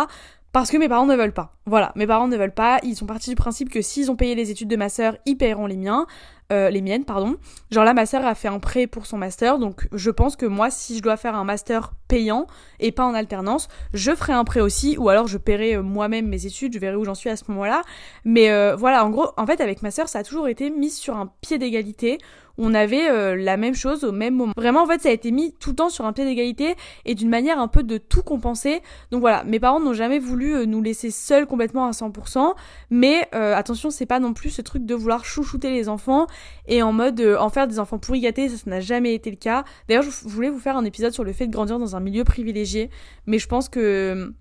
Parce 0.52 0.72
que 0.72 0.78
mes 0.78 0.88
parents 0.88 1.06
ne 1.06 1.16
veulent 1.18 1.34
pas. 1.34 1.54
Voilà, 1.66 1.92
mes 1.96 2.08
parents 2.08 2.30
ne 2.30 2.38
veulent 2.38 2.54
pas. 2.54 2.80
Ils 2.82 2.96
sont 2.96 3.06
partis 3.06 3.30
du 3.30 3.36
principe 3.36 3.70
que 3.70 3.82
s'ils 3.82 4.10
ont 4.10 4.16
payé 4.16 4.36
les 4.36 4.52
études 4.52 4.70
de 4.70 4.78
ma 4.78 4.88
sœur, 4.88 5.18
ils 5.26 5.36
paieront 5.36 5.66
les 5.66 5.76
miens. 5.76 6.08
Euh, 6.54 6.70
les 6.70 6.82
miennes, 6.82 7.06
pardon. 7.06 7.36
Genre 7.72 7.84
là, 7.84 7.94
ma 7.94 8.06
sœur 8.06 8.26
a 8.26 8.36
fait 8.36 8.48
un 8.48 8.60
prêt 8.60 8.88
pour 8.88 9.06
son 9.06 9.18
master, 9.18 9.58
donc 9.58 9.88
je 9.92 10.12
pense 10.12 10.36
que 10.36 10.46
moi, 10.46 10.70
si 10.70 10.96
je 10.96 11.02
dois 11.02 11.18
faire 11.18 11.36
un 11.36 11.44
master 11.44 11.94
payant 12.08 12.48
et 12.80 12.92
pas 12.92 13.06
en 13.06 13.14
alternance, 13.14 13.68
je 13.94 14.14
ferai 14.14 14.34
un 14.34 14.44
prêt 14.44 14.62
aussi, 14.62 14.98
ou 14.98 15.10
alors 15.10 15.28
je 15.28 15.38
paierai 15.38 15.76
euh, 15.76 15.84
moi-même 15.84 16.28
mes 16.28 16.46
études, 16.46 16.74
je 16.74 16.80
verrai 16.80 16.96
où 16.96 17.06
j'en 17.06 17.16
suis 17.16 17.30
à 17.30 17.36
ce 17.36 17.44
moment-là. 17.50 17.82
Mais 18.24 18.52
euh, 18.52 18.76
voilà, 18.76 19.06
en 19.06 19.10
gros, 19.10 19.30
en 19.38 19.46
fait, 19.46 19.62
avec 19.62 19.82
ma 19.82 19.92
sœur, 19.92 20.10
ça 20.10 20.20
a 20.20 20.24
toujours 20.24 20.48
été 20.48 20.70
mis 20.70 20.90
sur 20.90 21.18
un 21.18 21.32
pied 21.42 21.58
d'égalité 21.58 22.18
on 22.58 22.74
avait 22.74 23.10
euh, 23.10 23.36
la 23.36 23.58
même 23.58 23.76
chose 23.76 24.06
au 24.06 24.14
même 24.14 24.36
moment. 24.36 24.54
Vraiment, 24.56 24.84
en 24.84 24.86
fait, 24.86 25.02
ça 25.02 25.10
a 25.10 25.12
été 25.12 25.32
mis 25.32 25.54
tout 25.54 25.72
le 25.72 25.76
temps 25.76 25.90
sur 25.90 26.06
un 26.06 26.14
pied 26.14 26.24
d'égalité 26.24 26.76
et 27.04 27.14
d'une 27.14 27.28
manière 27.28 27.60
un 27.60 27.68
peu 27.68 27.84
de 27.84 27.98
tout 27.98 28.24
compenser. 28.24 28.82
Donc 29.12 29.20
voilà, 29.20 29.44
mes 29.44 29.60
parents 29.60 29.82
n'ont 29.82 29.94
jamais 29.94 30.20
voulu 30.20 30.66
nous 30.66 30.82
laisser 30.82 31.12
seuls 31.12 31.48
complètement 31.48 31.86
à 31.86 31.92
100%, 31.92 32.54
mais 32.90 33.28
attention, 33.34 33.90
c'est 33.90 34.06
pas 34.06 34.22
non 34.22 34.34
plus 34.34 34.52
ce 34.52 34.62
truc 34.62 34.86
de 34.86 34.96
vouloir 34.96 35.26
chouchouter 35.26 35.70
les 35.70 35.90
enfants 35.90 36.28
et 36.68 36.82
en 36.82 36.94
mode 36.94 37.20
en 37.20 37.50
faire 37.50 37.68
des 37.68 37.80
enfants 37.80 37.98
pourri 37.98 38.22
gâtés, 38.22 38.48
ça, 38.48 38.58
ça 38.58 38.70
n'a 38.70 38.80
jamais 38.80 39.14
été 39.14 39.30
le 39.30 39.38
cas. 39.38 39.66
D'ailleurs, 39.88 40.04
je 40.04 40.10
voulais 40.28 40.50
vous 40.50 40.60
faire 40.60 40.78
un 40.78 40.86
épisode 40.86 41.12
sur 41.12 41.24
le 41.24 41.34
fait 41.34 41.48
de 41.48 41.52
grandir 41.52 41.78
dans 41.80 41.95
un 41.95 41.95
milieu 42.00 42.24
privilégié, 42.24 42.90
mais 43.26 43.40
je 43.40 43.48
pense 43.48 43.70
que 43.70 44.34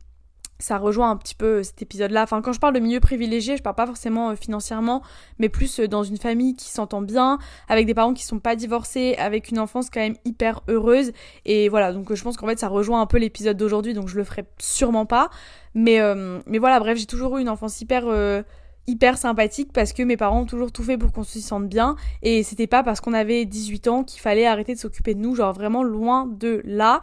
ça 0.59 0.79
rejoint 0.79 1.11
un 1.11 1.17
petit 1.17 1.35
peu 1.35 1.63
cet 1.63 1.83
épisode-là. 1.83 2.23
Enfin, 2.23 2.41
quand 2.41 2.53
je 2.53 2.61
parle 2.61 2.75
de 2.75 2.81
milieu 2.81 3.01
privilégié, 3.01 3.57
je 3.57 3.63
parle 3.63 3.77
pas 3.77 3.87
forcément 3.87 4.31
euh, 4.31 4.35
financièrement, 4.37 5.03
mais 5.39 5.49
plus 5.49 5.81
euh, 5.81 5.89
dans 5.89 6.05
une 6.05 6.17
famille 6.17 6.55
qui 6.55 6.71
s'entend 6.71 7.03
bien, 7.03 7.39
avec 7.69 7.87
des 7.87 7.95
parents 7.95 8.15
qui 8.15 8.25
sont 8.25 8.39
pas 8.39 8.57
divorcés, 8.57 9.15
avec 9.19 9.51
une 9.51 9.59
enfance 9.59 9.91
quand 9.91 10.01
même 10.01 10.17
hyper 10.25 10.63
heureuse. 10.69 11.13
Et 11.45 11.69
voilà, 11.69 11.93
donc 11.93 12.11
euh, 12.11 12.15
je 12.15 12.23
pense 12.23 12.37
qu'en 12.37 12.47
fait 12.47 12.59
ça 12.59 12.69
rejoint 12.69 13.01
un 13.01 13.07
peu 13.07 13.19
l'épisode 13.19 13.57
d'aujourd'hui, 13.57 13.95
donc 13.95 14.09
je 14.09 14.17
le 14.17 14.25
ferai 14.25 14.45
sûrement 14.59 15.07
pas. 15.07 15.29
Mais, 15.75 15.99
mais 16.47 16.59
voilà, 16.59 16.79
bref, 16.79 16.97
j'ai 16.97 17.07
toujours 17.07 17.37
eu 17.37 17.41
une 17.41 17.49
enfance 17.49 17.81
hyper 17.81 18.05
hyper 18.87 19.17
sympathique 19.17 19.71
parce 19.73 19.93
que 19.93 20.03
mes 20.03 20.17
parents 20.17 20.41
ont 20.41 20.47
toujours 20.47 20.71
tout 20.71 20.83
fait 20.83 20.99
pour 20.99 21.13
qu'on 21.13 21.25
se 21.25 21.41
sente 21.41 21.69
bien 21.69 21.97
et 22.23 22.43
c'était 22.43 22.67
pas 22.67 22.83
parce 22.83 23.01
qu'on 23.01 23.15
avait 23.15 23.45
18 23.45 23.89
ans 23.89 24.05
qu'il 24.05 24.21
fallait 24.21 24.47
arrêter 24.47 24.75
de 24.75 24.79
s'occuper 24.79 25.15
de 25.15 25.21
nous, 25.21 25.35
genre 25.35 25.53
vraiment 25.53 25.83
loin 25.83 26.27
de 26.27 26.61
là. 26.65 27.01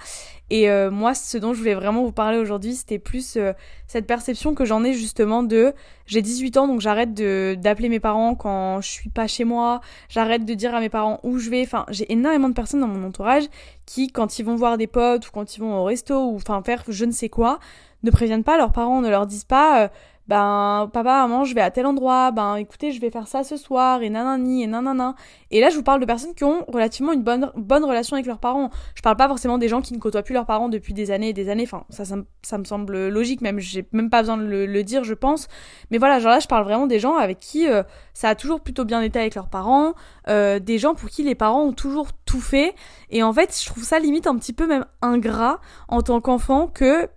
Et 0.49 0.69
euh, 0.69 0.91
moi, 0.91 1.13
ce 1.13 1.37
dont 1.37 1.53
je 1.53 1.59
voulais 1.59 1.73
vraiment 1.73 2.03
vous 2.03 2.11
parler 2.11 2.37
aujourd'hui, 2.37 2.75
c'était 2.75 2.99
plus 2.99 3.37
euh, 3.37 3.53
cette 3.87 4.05
perception 4.05 4.53
que 4.53 4.65
j'en 4.65 4.83
ai 4.83 4.93
justement 4.93 5.43
de 5.43 5.73
j'ai 6.05 6.21
18 6.21 6.57
ans 6.57 6.67
donc 6.67 6.81
j'arrête 6.81 7.13
de 7.13 7.55
d'appeler 7.57 7.87
mes 7.87 8.01
parents 8.01 8.35
quand 8.35 8.81
je 8.81 8.89
suis 8.89 9.09
pas 9.09 9.27
chez 9.27 9.45
moi, 9.45 9.79
j'arrête 10.09 10.43
de 10.43 10.53
dire 10.53 10.75
à 10.75 10.81
mes 10.81 10.89
parents 10.89 11.19
où 11.23 11.37
je 11.37 11.49
vais. 11.49 11.61
Enfin, 11.61 11.85
j'ai 11.89 12.11
énormément 12.11 12.49
de 12.49 12.53
personnes 12.53 12.81
dans 12.81 12.87
mon 12.87 13.07
entourage 13.07 13.45
qui 13.85 14.11
quand 14.11 14.39
ils 14.39 14.43
vont 14.43 14.55
voir 14.55 14.77
des 14.77 14.87
potes 14.87 15.27
ou 15.27 15.31
quand 15.31 15.55
ils 15.55 15.59
vont 15.61 15.79
au 15.79 15.83
resto 15.85 16.15
ou 16.15 16.35
enfin 16.35 16.61
faire 16.63 16.83
je 16.87 17.05
ne 17.05 17.11
sais 17.11 17.29
quoi, 17.29 17.59
ne 18.03 18.11
préviennent 18.11 18.43
pas 18.43 18.57
leurs 18.57 18.71
parents, 18.71 19.01
ne 19.01 19.09
leur 19.09 19.25
disent 19.25 19.45
pas 19.45 19.83
euh, 19.83 19.87
ben 20.31 20.89
papa 20.93 21.27
maman 21.27 21.43
je 21.43 21.53
vais 21.53 21.59
à 21.59 21.71
tel 21.71 21.85
endroit. 21.85 22.31
Ben 22.31 22.55
écoutez 22.55 22.93
je 22.93 23.01
vais 23.01 23.09
faire 23.11 23.27
ça 23.27 23.43
ce 23.43 23.57
soir 23.57 24.01
et 24.01 24.09
nanani 24.09 24.63
et 24.63 24.67
nanana. 24.67 25.13
Et 25.51 25.59
là 25.59 25.69
je 25.69 25.75
vous 25.75 25.83
parle 25.83 25.99
de 25.99 26.05
personnes 26.05 26.33
qui 26.33 26.45
ont 26.45 26.63
relativement 26.69 27.11
une 27.11 27.21
bonne 27.21 27.51
bonne 27.57 27.83
relation 27.83 28.15
avec 28.15 28.25
leurs 28.25 28.39
parents. 28.39 28.69
Je 28.95 29.01
parle 29.01 29.17
pas 29.17 29.27
forcément 29.27 29.57
des 29.57 29.67
gens 29.67 29.81
qui 29.81 29.93
ne 29.93 29.99
côtoient 29.99 30.23
plus 30.23 30.31
leurs 30.31 30.45
parents 30.45 30.69
depuis 30.69 30.93
des 30.93 31.11
années 31.11 31.27
et 31.27 31.33
des 31.33 31.49
années. 31.49 31.63
Enfin 31.63 31.83
ça 31.89 32.05
ça, 32.43 32.57
me 32.57 32.63
semble 32.63 33.09
logique 33.09 33.41
même 33.41 33.59
j'ai 33.59 33.85
même 33.91 34.09
pas 34.09 34.21
besoin 34.21 34.37
de 34.37 34.45
le, 34.45 34.83
dire 34.85 35.03
je 35.03 35.13
pense. 35.13 35.49
Mais 35.89 35.97
voilà 35.97 36.19
genre 36.19 36.31
là 36.31 36.39
je 36.39 36.47
parle 36.47 36.63
vraiment 36.63 36.87
des 36.87 36.99
gens 36.99 37.17
avec 37.17 37.37
qui 37.37 37.67
euh, 37.67 37.83
ça 38.13 38.29
a 38.29 38.35
toujours 38.35 38.61
plutôt 38.61 38.85
bien 38.85 39.01
été 39.01 39.19
avec 39.19 39.35
leurs 39.35 39.49
parents 39.49 39.95
euh, 40.29 40.59
des 40.59 40.77
gens 40.77 40.95
pour 40.95 41.09
qui 41.09 41.23
les 41.23 41.35
parents 41.35 41.63
ont 41.63 41.73
toujours 41.73 42.07
tout 42.23 42.39
fait. 42.39 42.73
Et 43.09 43.21
en 43.21 43.33
fait 43.33 43.53
je 43.61 43.65
trouve 43.65 43.83
ça 43.83 43.99
limite 43.99 44.27
un 44.27 44.37
petit 44.37 44.53
peu 44.53 44.65
même 44.65 44.85
ingrat 45.01 45.59
en 45.89 46.01
tant 46.01 46.21
qu'enfant 46.21 46.67
que 46.67 47.09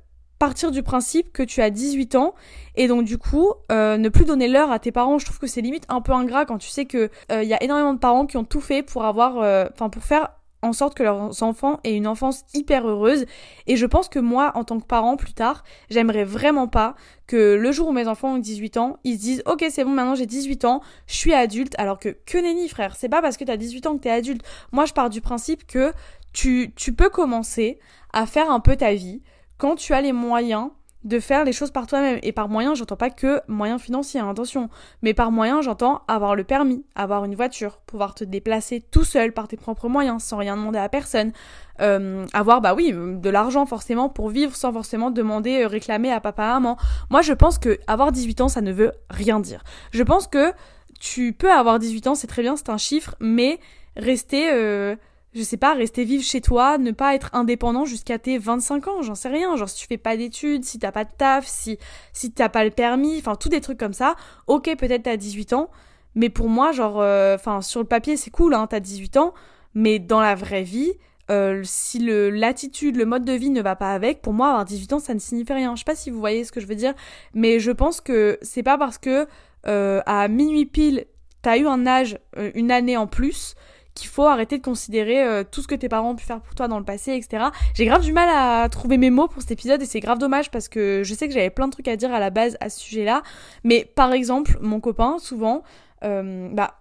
partir 0.45 0.71
du 0.71 0.83
principe 0.83 1.33
que 1.33 1.43
tu 1.43 1.63
as 1.63 1.71
18 1.71 2.17
ans 2.17 2.35
et 2.77 2.87
donc 2.87 3.07
du 3.07 3.17
coup 3.17 3.55
euh, 3.73 3.97
ne 3.97 4.11
plus 4.11 4.27
donner 4.27 4.47
l'heure 4.47 4.71
à 4.71 4.79
tes 4.79 4.93
parents. 4.93 5.19
Je 5.19 5.25
trouve 5.25 5.39
que 5.39 5.47
c'est 5.47 5.63
limite 5.63 5.87
un 5.89 6.03
peu 6.03 6.13
ingrat 6.13 6.45
quand 6.45 6.59
tu 6.59 6.69
sais 6.69 6.85
que 6.85 7.09
il 7.31 7.35
euh, 7.35 7.43
y 7.45 7.55
a 7.55 7.63
énormément 7.63 7.95
de 7.95 7.99
parents 7.99 8.27
qui 8.27 8.37
ont 8.37 8.45
tout 8.45 8.61
fait 8.61 8.83
pour 8.83 9.07
avoir 9.07 9.39
euh, 9.39 9.65
enfin 9.73 9.89
pour 9.89 10.03
faire 10.03 10.29
en 10.61 10.75
sorte 10.75 10.95
que 10.95 11.03
leurs 11.03 11.43
enfants 11.43 11.81
aient 11.83 11.97
une 11.97 12.07
enfance 12.07 12.45
hyper 12.53 12.87
heureuse. 12.87 13.25
Et 13.67 13.77
je 13.77 13.87
pense 13.87 14.11
que 14.11 14.19
moi 14.19 14.53
en 14.55 14.65
tant 14.65 14.79
que 14.81 14.85
parent 14.85 15.17
plus 15.17 15.33
tard 15.33 15.65
j'aimerais 15.89 16.25
vraiment 16.25 16.69
pas 16.69 16.95
que 17.27 17.55
le 17.55 17.73
jour 17.73 17.89
où 17.89 17.93
mes 17.93 18.07
enfants 18.07 18.35
ont 18.35 18.39
18 18.39 18.77
ans 18.77 18.99
ils 19.03 19.15
se 19.15 19.21
disent 19.21 19.43
ok 19.47 19.65
c'est 19.71 19.83
bon 19.83 19.93
maintenant 19.93 20.15
j'ai 20.15 20.27
18 20.27 20.67
ans 20.67 20.83
je 21.07 21.15
suis 21.15 21.33
adulte. 21.33 21.75
Alors 21.79 21.99
que 21.99 22.11
que 22.27 22.37
nenni 22.37 22.69
frère. 22.69 22.97
C'est 22.97 23.09
pas 23.09 23.23
parce 23.23 23.39
que 23.39 23.45
t'as 23.45 23.57
18 23.57 23.87
ans 23.87 23.97
que 23.97 24.03
t'es 24.03 24.11
adulte. 24.11 24.43
Moi 24.73 24.85
je 24.85 24.93
pars 24.93 25.09
du 25.09 25.23
principe 25.23 25.67
que 25.67 25.95
tu, 26.35 26.75
tu 26.77 26.93
peux 26.93 27.09
commencer 27.09 27.79
à 28.13 28.27
faire 28.27 28.51
un 28.51 28.61
peu 28.61 28.77
ta 28.77 28.93
vie 28.93 29.23
quand 29.59 29.77
tu 29.77 29.93
as 29.95 30.01
les 30.01 30.13
moyens 30.13 30.71
de 31.05 31.21
faire 31.21 31.45
les 31.45 31.53
choses 31.53 31.71
par 31.71 31.87
toi-même. 31.87 32.19
Et 32.23 32.33
par 32.33 32.49
moyens, 32.49 32.79
j'entends 32.79 32.97
pas 32.97 33.11
que 33.11 33.41
moyens 33.47 33.81
financiers, 33.81 34.21
hein, 34.21 34.31
attention. 34.31 34.71
Mais 35.03 35.15
par 35.15 35.31
moyens, 35.31 35.63
j'entends 35.65 36.03
avoir 36.09 36.35
le 36.35 36.45
permis, 36.45 36.85
avoir 36.95 37.25
une 37.25 37.35
voiture, 37.35 37.79
pouvoir 37.87 38.15
te 38.15 38.25
déplacer 38.25 38.81
tout 38.81 39.05
seul 39.05 39.33
par 39.33 39.47
tes 39.47 39.57
propres 39.57 39.89
moyens, 39.89 40.23
sans 40.23 40.39
rien 40.39 40.57
demander 40.57 40.79
à 40.79 40.89
personne. 40.89 41.33
Euh, 41.81 42.25
avoir, 42.33 42.61
bah 42.61 42.75
oui, 42.75 42.93
de 42.93 43.31
l'argent 43.31 43.67
forcément 43.67 44.09
pour 44.09 44.31
vivre 44.31 44.57
sans 44.57 44.73
forcément 44.73 45.11
demander, 45.11 45.65
euh, 45.65 45.67
réclamer 45.67 46.11
à 46.11 46.21
papa, 46.21 46.47
maman. 46.55 46.79
Moi, 47.11 47.21
je 47.21 47.33
pense 47.33 47.59
que 47.59 47.79
avoir 47.87 48.11
18 48.11 48.41
ans, 48.41 48.49
ça 48.49 48.63
ne 48.63 48.73
veut 48.73 48.93
rien 49.11 49.41
dire. 49.41 49.63
Je 49.93 50.03
pense 50.03 50.27
que 50.27 50.53
tu 51.01 51.35
peux 51.35 51.53
avoir 51.53 51.79
18 51.79 52.07
ans, 52.07 52.15
c'est 52.15 52.27
très 52.27 52.43
bien, 52.43 52.57
c'est 52.57 52.71
un 52.71 52.79
chiffre, 52.79 53.15
mais 53.21 53.61
rester... 53.97 54.51
Euh, 54.51 54.97
je 55.35 55.43
sais 55.43 55.57
pas, 55.57 55.75
rester 55.75 56.05
vivre 56.05 56.23
chez 56.23 56.41
toi, 56.41 56.79
ne 56.79 56.93
pas 56.93 57.15
être 57.15 57.31
indépendant 57.33 57.85
jusqu'à 57.85 58.19
tes 58.19 58.39
25 58.39 58.87
ans, 58.87 59.03
j'en 59.03 59.17
sais 59.17 59.29
rien. 59.29 59.57
Genre 59.57 59.69
si 59.69 59.77
tu 59.77 59.87
fais 59.87 59.99
pas 59.99 60.17
d'études, 60.17 60.65
si 60.65 60.79
t'as 60.79 60.93
pas 60.93 61.05
de 61.05 61.11
taf, 61.17 61.47
si, 61.47 61.79
si 62.13 62.31
t'as 62.31 62.49
pas 62.49 62.65
le 62.65 62.71
permis, 62.71 63.19
enfin 63.19 63.35
tous 63.35 63.49
des 63.49 63.61
trucs 63.61 63.79
comme 63.79 63.93
ça. 63.93 64.15
Ok, 64.47 64.71
peut-être 64.79 65.03
t'as 65.05 65.17
18 65.17 65.53
ans, 65.55 65.71
mais 66.15 66.29
pour 66.29 66.49
moi, 66.49 66.71
genre, 66.71 67.01
euh, 67.01 67.35
enfin 67.35 67.63
sur 67.63 67.81
le 67.81 67.87
papier 67.87 68.17
c'est 68.17 68.31
cool, 68.31 68.55
hein, 68.55 68.69
t'as 68.69 68.79
18 68.79 69.17
ans, 69.17 69.35
mais 69.75 69.99
dans 69.99 70.21
la 70.21 70.37
vraie 70.37 70.63
vie, 70.63 70.93
euh, 71.33 71.63
si 71.65 71.99
le 71.99 72.31
l'attitude, 72.31 72.97
le 72.97 73.05
mode 73.05 73.25
de 73.25 73.33
vie 73.33 73.51
ne 73.51 73.61
va 73.61 73.75
pas 73.75 73.93
avec, 73.93 74.23
pour 74.23 74.35
moi 74.35 74.49
avoir 74.49 74.65
18 74.65 74.93
ans 74.93 74.99
ça 75.01 75.15
ne 75.15 75.19
signifie 75.19 75.53
rien. 75.53 75.75
Je 75.75 75.81
sais 75.81 75.85
pas 75.85 75.97
si 75.97 76.11
vous 76.11 76.21
voyez 76.21 76.45
ce 76.45 76.53
que 76.53 76.61
je 76.61 76.67
veux 76.67 76.77
dire, 76.77 76.95
mais 77.35 77.59
je 77.59 77.73
pense 77.73 78.01
que 78.01 78.39
c'est 78.43 78.63
pas 78.63 78.79
parce 78.79 78.99
que 78.99 79.27
euh, 79.67 80.01
à 80.07 80.29
minuit 80.29 80.67
pile 80.67 81.07
t'as 81.43 81.59
eu 81.59 81.67
un 81.67 81.87
âge, 81.87 82.19
une 82.55 82.71
année 82.71 82.97
en 82.97 83.07
plus 83.07 83.57
qu'il 83.95 84.09
faut 84.09 84.25
arrêter 84.25 84.59
de 84.59 84.63
considérer 84.63 85.23
euh, 85.23 85.45
tout 85.49 85.63
ce 85.63 85.69
que 85.69 85.75
tes 85.75 85.89
parents 85.89 86.11
ont 86.11 86.17
pu 86.17 86.25
faire 86.25 86.41
pour 86.41 86.55
toi 86.55 86.69
dans 86.69 86.79
le 86.79 86.85
passé, 86.85 87.13
etc. 87.13 87.47
J'ai 87.75 87.87
grave 87.87 88.03
du 88.03 88.13
mal 88.13 88.29
à 88.29 88.69
trouver 88.69 88.99
mes 88.99 89.11
mots 89.11 89.29
pour 89.29 89.43
cet 89.43 89.53
épisode 89.53 89.81
et 89.83 89.87
c'est 89.87 90.01
grave 90.01 90.19
dommage 90.19 90.51
parce 90.51 90.69
que 90.69 91.03
je 91.05 91.15
sais 91.15 91.29
que 91.29 91.35
j'avais 91.35 91.51
plein 91.51 91.67
de 91.67 91.73
trucs 91.73 91.89
à 91.89 91.97
dire 91.97 92.13
à 92.13 92.19
la 92.19 92.31
base 92.31 92.57
à 92.61 92.71
ce 92.71 92.81
sujet-là. 92.81 93.23
Mais 93.63 93.85
par 93.95 94.13
exemple, 94.13 94.59
mon 94.61 94.81
copain, 94.81 95.19
souvent, 95.19 95.63
euh, 96.03 96.49
bah, 96.53 96.79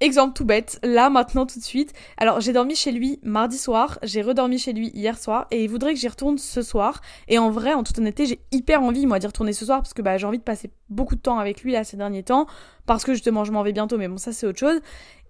Exemple 0.00 0.34
tout 0.34 0.44
bête, 0.44 0.80
là 0.82 1.08
maintenant 1.08 1.46
tout 1.46 1.58
de 1.58 1.64
suite. 1.64 1.92
Alors 2.16 2.40
j'ai 2.40 2.52
dormi 2.52 2.74
chez 2.74 2.90
lui 2.90 3.20
mardi 3.22 3.56
soir, 3.56 3.98
j'ai 4.02 4.22
redormi 4.22 4.58
chez 4.58 4.72
lui 4.72 4.88
hier 4.88 5.16
soir 5.16 5.46
et 5.52 5.62
il 5.62 5.70
voudrait 5.70 5.94
que 5.94 6.00
j'y 6.00 6.08
retourne 6.08 6.36
ce 6.36 6.62
soir. 6.62 7.00
Et 7.28 7.38
en 7.38 7.48
vrai, 7.50 7.74
en 7.74 7.84
toute 7.84 7.98
honnêteté, 7.98 8.26
j'ai 8.26 8.40
hyper 8.50 8.82
envie 8.82 9.06
moi 9.06 9.20
d'y 9.20 9.26
retourner 9.28 9.52
ce 9.52 9.64
soir 9.64 9.78
parce 9.78 9.94
que 9.94 10.02
bah 10.02 10.18
j'ai 10.18 10.26
envie 10.26 10.38
de 10.38 10.42
passer 10.42 10.70
beaucoup 10.88 11.14
de 11.14 11.20
temps 11.20 11.38
avec 11.38 11.62
lui 11.62 11.72
là 11.72 11.84
ces 11.84 11.96
derniers 11.96 12.24
temps 12.24 12.46
parce 12.86 13.04
que 13.04 13.14
justement 13.14 13.44
je 13.44 13.52
m'en 13.52 13.62
vais 13.62 13.72
bientôt 13.72 13.96
mais 13.96 14.08
bon 14.08 14.18
ça 14.18 14.32
c'est 14.32 14.46
autre 14.46 14.58
chose. 14.58 14.80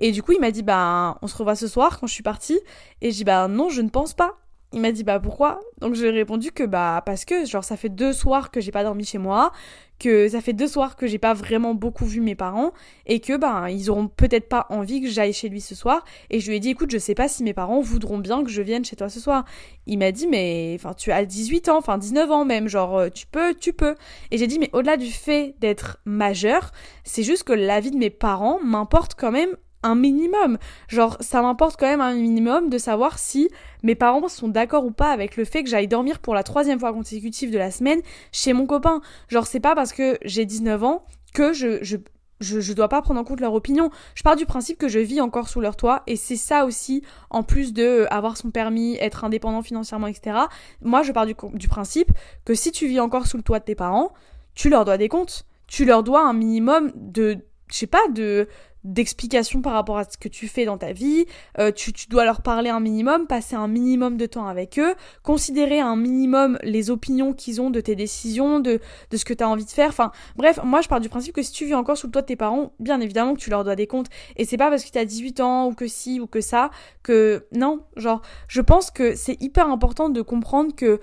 Et 0.00 0.12
du 0.12 0.22
coup 0.22 0.32
il 0.32 0.40
m'a 0.40 0.50
dit 0.50 0.62
bah 0.62 1.18
on 1.20 1.26
se 1.26 1.36
revoit 1.36 1.56
ce 1.56 1.68
soir 1.68 2.00
quand 2.00 2.06
je 2.06 2.14
suis 2.14 2.22
partie 2.22 2.58
et 3.02 3.10
j'ai 3.10 3.18
dit 3.18 3.24
bah 3.24 3.48
non 3.48 3.68
je 3.68 3.82
ne 3.82 3.90
pense 3.90 4.14
pas 4.14 4.38
Il 4.74 4.80
m'a 4.80 4.90
dit 4.90 5.04
bah 5.04 5.20
pourquoi? 5.20 5.60
Donc 5.80 5.94
je 5.94 6.02
lui 6.02 6.08
ai 6.08 6.10
répondu 6.10 6.50
que 6.50 6.64
bah 6.64 7.00
parce 7.06 7.24
que 7.24 7.46
genre 7.46 7.62
ça 7.62 7.76
fait 7.76 7.88
deux 7.88 8.12
soirs 8.12 8.50
que 8.50 8.60
j'ai 8.60 8.72
pas 8.72 8.82
dormi 8.82 9.04
chez 9.04 9.18
moi, 9.18 9.52
que 10.00 10.28
ça 10.28 10.40
fait 10.40 10.52
deux 10.52 10.66
soirs 10.66 10.96
que 10.96 11.06
j'ai 11.06 11.18
pas 11.18 11.32
vraiment 11.32 11.74
beaucoup 11.74 12.04
vu 12.04 12.20
mes 12.20 12.34
parents 12.34 12.72
et 13.06 13.20
que 13.20 13.36
ben 13.36 13.68
ils 13.68 13.88
auront 13.88 14.08
peut-être 14.08 14.48
pas 14.48 14.66
envie 14.70 15.00
que 15.00 15.08
j'aille 15.08 15.32
chez 15.32 15.48
lui 15.48 15.60
ce 15.60 15.76
soir 15.76 16.04
et 16.28 16.40
je 16.40 16.50
lui 16.50 16.56
ai 16.56 16.60
dit 16.60 16.70
écoute 16.70 16.90
je 16.90 16.98
sais 16.98 17.14
pas 17.14 17.28
si 17.28 17.44
mes 17.44 17.54
parents 17.54 17.80
voudront 17.80 18.18
bien 18.18 18.42
que 18.42 18.50
je 18.50 18.62
vienne 18.62 18.84
chez 18.84 18.96
toi 18.96 19.08
ce 19.08 19.20
soir. 19.20 19.44
Il 19.86 19.98
m'a 19.98 20.10
dit 20.10 20.26
mais 20.26 20.74
enfin 20.74 20.92
tu 20.92 21.12
as 21.12 21.24
18 21.24 21.68
ans, 21.68 21.78
enfin 21.78 21.96
19 21.96 22.32
ans 22.32 22.44
même, 22.44 22.66
genre 22.66 22.98
euh, 22.98 23.08
tu 23.10 23.28
peux, 23.28 23.54
tu 23.54 23.72
peux. 23.72 23.94
Et 24.32 24.38
j'ai 24.38 24.48
dit 24.48 24.58
mais 24.58 24.70
au-delà 24.72 24.96
du 24.96 25.12
fait 25.12 25.54
d'être 25.60 25.98
majeur, 26.04 26.72
c'est 27.04 27.22
juste 27.22 27.44
que 27.44 27.52
la 27.52 27.78
vie 27.78 27.92
de 27.92 27.96
mes 27.96 28.10
parents 28.10 28.58
m'importe 28.60 29.14
quand 29.14 29.30
même 29.30 29.50
minimum. 29.94 30.58
Genre, 30.88 31.16
ça 31.20 31.42
m'importe 31.42 31.78
quand 31.78 31.86
même 31.86 32.00
un 32.00 32.14
minimum 32.14 32.70
de 32.70 32.78
savoir 32.78 33.18
si 33.18 33.50
mes 33.82 33.94
parents 33.94 34.28
sont 34.28 34.48
d'accord 34.48 34.86
ou 34.86 34.90
pas 34.90 35.10
avec 35.10 35.36
le 35.36 35.44
fait 35.44 35.62
que 35.62 35.68
j'aille 35.68 35.88
dormir 35.88 36.18
pour 36.20 36.34
la 36.34 36.42
troisième 36.42 36.80
fois 36.80 36.92
consécutive 36.92 37.50
de 37.50 37.58
la 37.58 37.70
semaine 37.70 38.00
chez 38.32 38.54
mon 38.54 38.66
copain. 38.66 39.02
Genre, 39.28 39.46
c'est 39.46 39.60
pas 39.60 39.74
parce 39.74 39.92
que 39.92 40.18
j'ai 40.24 40.46
19 40.46 40.82
ans 40.84 41.04
que 41.34 41.52
je, 41.52 41.82
je, 41.82 41.98
je, 42.40 42.72
dois 42.72 42.88
pas 42.88 43.02
prendre 43.02 43.20
en 43.20 43.24
compte 43.24 43.40
leur 43.40 43.52
opinion. 43.52 43.90
Je 44.14 44.22
pars 44.22 44.36
du 44.36 44.46
principe 44.46 44.78
que 44.78 44.88
je 44.88 44.98
vis 44.98 45.20
encore 45.20 45.48
sous 45.48 45.60
leur 45.60 45.76
toit 45.76 46.02
et 46.06 46.16
c'est 46.16 46.36
ça 46.36 46.64
aussi, 46.64 47.02
en 47.30 47.42
plus 47.42 47.72
de 47.72 47.82
euh, 47.82 48.06
avoir 48.12 48.36
son 48.36 48.50
permis, 48.50 48.96
être 49.00 49.24
indépendant 49.24 49.62
financièrement, 49.62 50.06
etc. 50.06 50.38
Moi, 50.80 51.02
je 51.02 51.12
pars 51.12 51.26
du, 51.26 51.34
du 51.54 51.68
principe 51.68 52.10
que 52.44 52.54
si 52.54 52.72
tu 52.72 52.86
vis 52.86 53.00
encore 53.00 53.26
sous 53.26 53.36
le 53.36 53.42
toit 53.42 53.58
de 53.58 53.64
tes 53.64 53.74
parents, 53.74 54.12
tu 54.54 54.70
leur 54.70 54.84
dois 54.84 54.96
des 54.96 55.08
comptes. 55.08 55.46
Tu 55.66 55.84
leur 55.84 56.02
dois 56.02 56.26
un 56.26 56.34
minimum 56.34 56.92
de, 56.94 57.38
je 57.68 57.76
sais 57.76 57.86
pas, 57.86 58.06
de, 58.12 58.48
d'explications 58.84 59.62
par 59.62 59.72
rapport 59.72 59.98
à 59.98 60.04
ce 60.04 60.16
que 60.18 60.28
tu 60.28 60.46
fais 60.46 60.64
dans 60.64 60.78
ta 60.78 60.92
vie, 60.92 61.26
euh, 61.58 61.72
tu, 61.72 61.92
tu, 61.92 62.08
dois 62.08 62.24
leur 62.24 62.42
parler 62.42 62.70
un 62.70 62.80
minimum, 62.80 63.26
passer 63.26 63.56
un 63.56 63.68
minimum 63.68 64.16
de 64.16 64.26
temps 64.26 64.46
avec 64.46 64.78
eux, 64.78 64.94
considérer 65.22 65.80
un 65.80 65.96
minimum 65.96 66.58
les 66.62 66.90
opinions 66.90 67.32
qu'ils 67.32 67.60
ont 67.60 67.70
de 67.70 67.80
tes 67.80 67.96
décisions, 67.96 68.60
de, 68.60 68.80
de 69.10 69.16
ce 69.16 69.24
que 69.24 69.32
tu 69.32 69.42
as 69.42 69.48
envie 69.48 69.64
de 69.64 69.70
faire. 69.70 69.88
Enfin, 69.88 70.12
bref, 70.36 70.60
moi 70.62 70.80
je 70.82 70.88
pars 70.88 71.00
du 71.00 71.08
principe 71.08 71.34
que 71.34 71.42
si 71.42 71.52
tu 71.52 71.64
vis 71.64 71.74
encore 71.74 71.96
sous 71.96 72.06
le 72.06 72.12
toit 72.12 72.22
de 72.22 72.26
tes 72.26 72.36
parents, 72.36 72.72
bien 72.78 73.00
évidemment 73.00 73.34
que 73.34 73.40
tu 73.40 73.50
leur 73.50 73.64
dois 73.64 73.76
des 73.76 73.86
comptes. 73.86 74.08
Et 74.36 74.44
c'est 74.44 74.56
pas 74.58 74.70
parce 74.70 74.84
que 74.84 74.90
tu 74.90 74.98
as 74.98 75.04
18 75.04 75.40
ans 75.40 75.66
ou 75.66 75.74
que 75.74 75.88
si 75.88 76.20
ou 76.20 76.26
que 76.26 76.40
ça 76.40 76.70
que 77.02 77.46
non, 77.52 77.82
genre, 77.96 78.22
je 78.48 78.60
pense 78.60 78.90
que 78.90 79.14
c'est 79.14 79.40
hyper 79.40 79.68
important 79.68 80.08
de 80.08 80.22
comprendre 80.22 80.74
que 80.74 81.00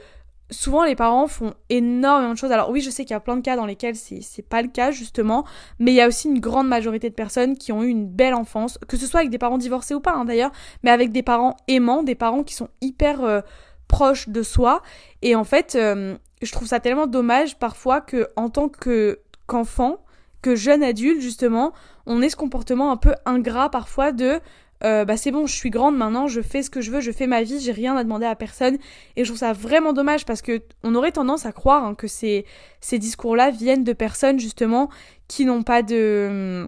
souvent 0.51 0.83
les 0.83 0.95
parents 0.95 1.27
font 1.27 1.53
énormément 1.69 2.33
de 2.33 2.37
choses. 2.37 2.51
Alors 2.51 2.69
oui, 2.69 2.81
je 2.81 2.89
sais 2.89 3.03
qu'il 3.03 3.13
y 3.13 3.17
a 3.17 3.19
plein 3.19 3.37
de 3.37 3.41
cas 3.41 3.55
dans 3.55 3.65
lesquels 3.65 3.95
c'est 3.95 4.47
pas 4.47 4.61
le 4.61 4.67
cas 4.67 4.91
justement, 4.91 5.45
mais 5.79 5.91
il 5.91 5.95
y 5.95 6.01
a 6.01 6.07
aussi 6.07 6.27
une 6.27 6.39
grande 6.39 6.67
majorité 6.67 7.09
de 7.09 7.15
personnes 7.15 7.57
qui 7.57 7.71
ont 7.71 7.83
eu 7.83 7.87
une 7.87 8.07
belle 8.07 8.33
enfance, 8.33 8.77
que 8.87 8.97
ce 8.97 9.07
soit 9.07 9.21
avec 9.21 9.31
des 9.31 9.37
parents 9.37 9.57
divorcés 9.57 9.95
ou 9.95 10.01
pas 10.01 10.13
hein, 10.13 10.25
d'ailleurs, 10.25 10.51
mais 10.83 10.91
avec 10.91 11.11
des 11.11 11.23
parents 11.23 11.55
aimants, 11.67 12.03
des 12.03 12.15
parents 12.15 12.43
qui 12.43 12.53
sont 12.53 12.69
hyper 12.81 13.23
euh, 13.23 13.41
proches 13.87 14.29
de 14.29 14.43
soi. 14.43 14.81
Et 15.21 15.35
en 15.35 15.43
fait, 15.43 15.75
euh, 15.75 16.17
je 16.41 16.51
trouve 16.51 16.67
ça 16.67 16.79
tellement 16.79 17.07
dommage 17.07 17.57
parfois 17.57 18.01
que 18.01 18.29
en 18.35 18.49
tant 18.49 18.69
que 18.69 19.19
qu'enfant, 19.47 19.97
que 20.41 20.55
jeune 20.55 20.83
adulte 20.83 21.21
justement, 21.21 21.71
on 22.05 22.21
ait 22.21 22.29
ce 22.29 22.35
comportement 22.35 22.91
un 22.91 22.97
peu 22.97 23.13
ingrat 23.25 23.69
parfois 23.69 24.11
de 24.11 24.39
euh, 24.83 25.05
bah 25.05 25.17
c'est 25.17 25.31
bon, 25.31 25.45
je 25.45 25.53
suis 25.53 25.69
grande 25.69 25.95
maintenant, 25.95 26.27
je 26.27 26.41
fais 26.41 26.63
ce 26.63 26.69
que 26.69 26.81
je 26.81 26.91
veux, 26.91 27.01
je 27.01 27.11
fais 27.11 27.27
ma 27.27 27.43
vie, 27.43 27.59
j'ai 27.59 27.71
rien 27.71 27.95
à 27.95 28.03
demander 28.03 28.25
à 28.25 28.35
personne. 28.35 28.77
Et 29.15 29.23
je 29.23 29.29
trouve 29.29 29.39
ça 29.39 29.53
vraiment 29.53 29.93
dommage 29.93 30.25
parce 30.25 30.41
que 30.41 30.61
on 30.83 30.95
aurait 30.95 31.11
tendance 31.11 31.45
à 31.45 31.51
croire 31.51 31.83
hein, 31.83 31.95
que 31.95 32.07
ces, 32.07 32.45
discours-là 32.91 33.51
viennent 33.51 33.83
de 33.83 33.93
personnes 33.93 34.39
justement 34.39 34.89
qui 35.27 35.45
n'ont 35.45 35.63
pas 35.63 35.83
de 35.83 36.67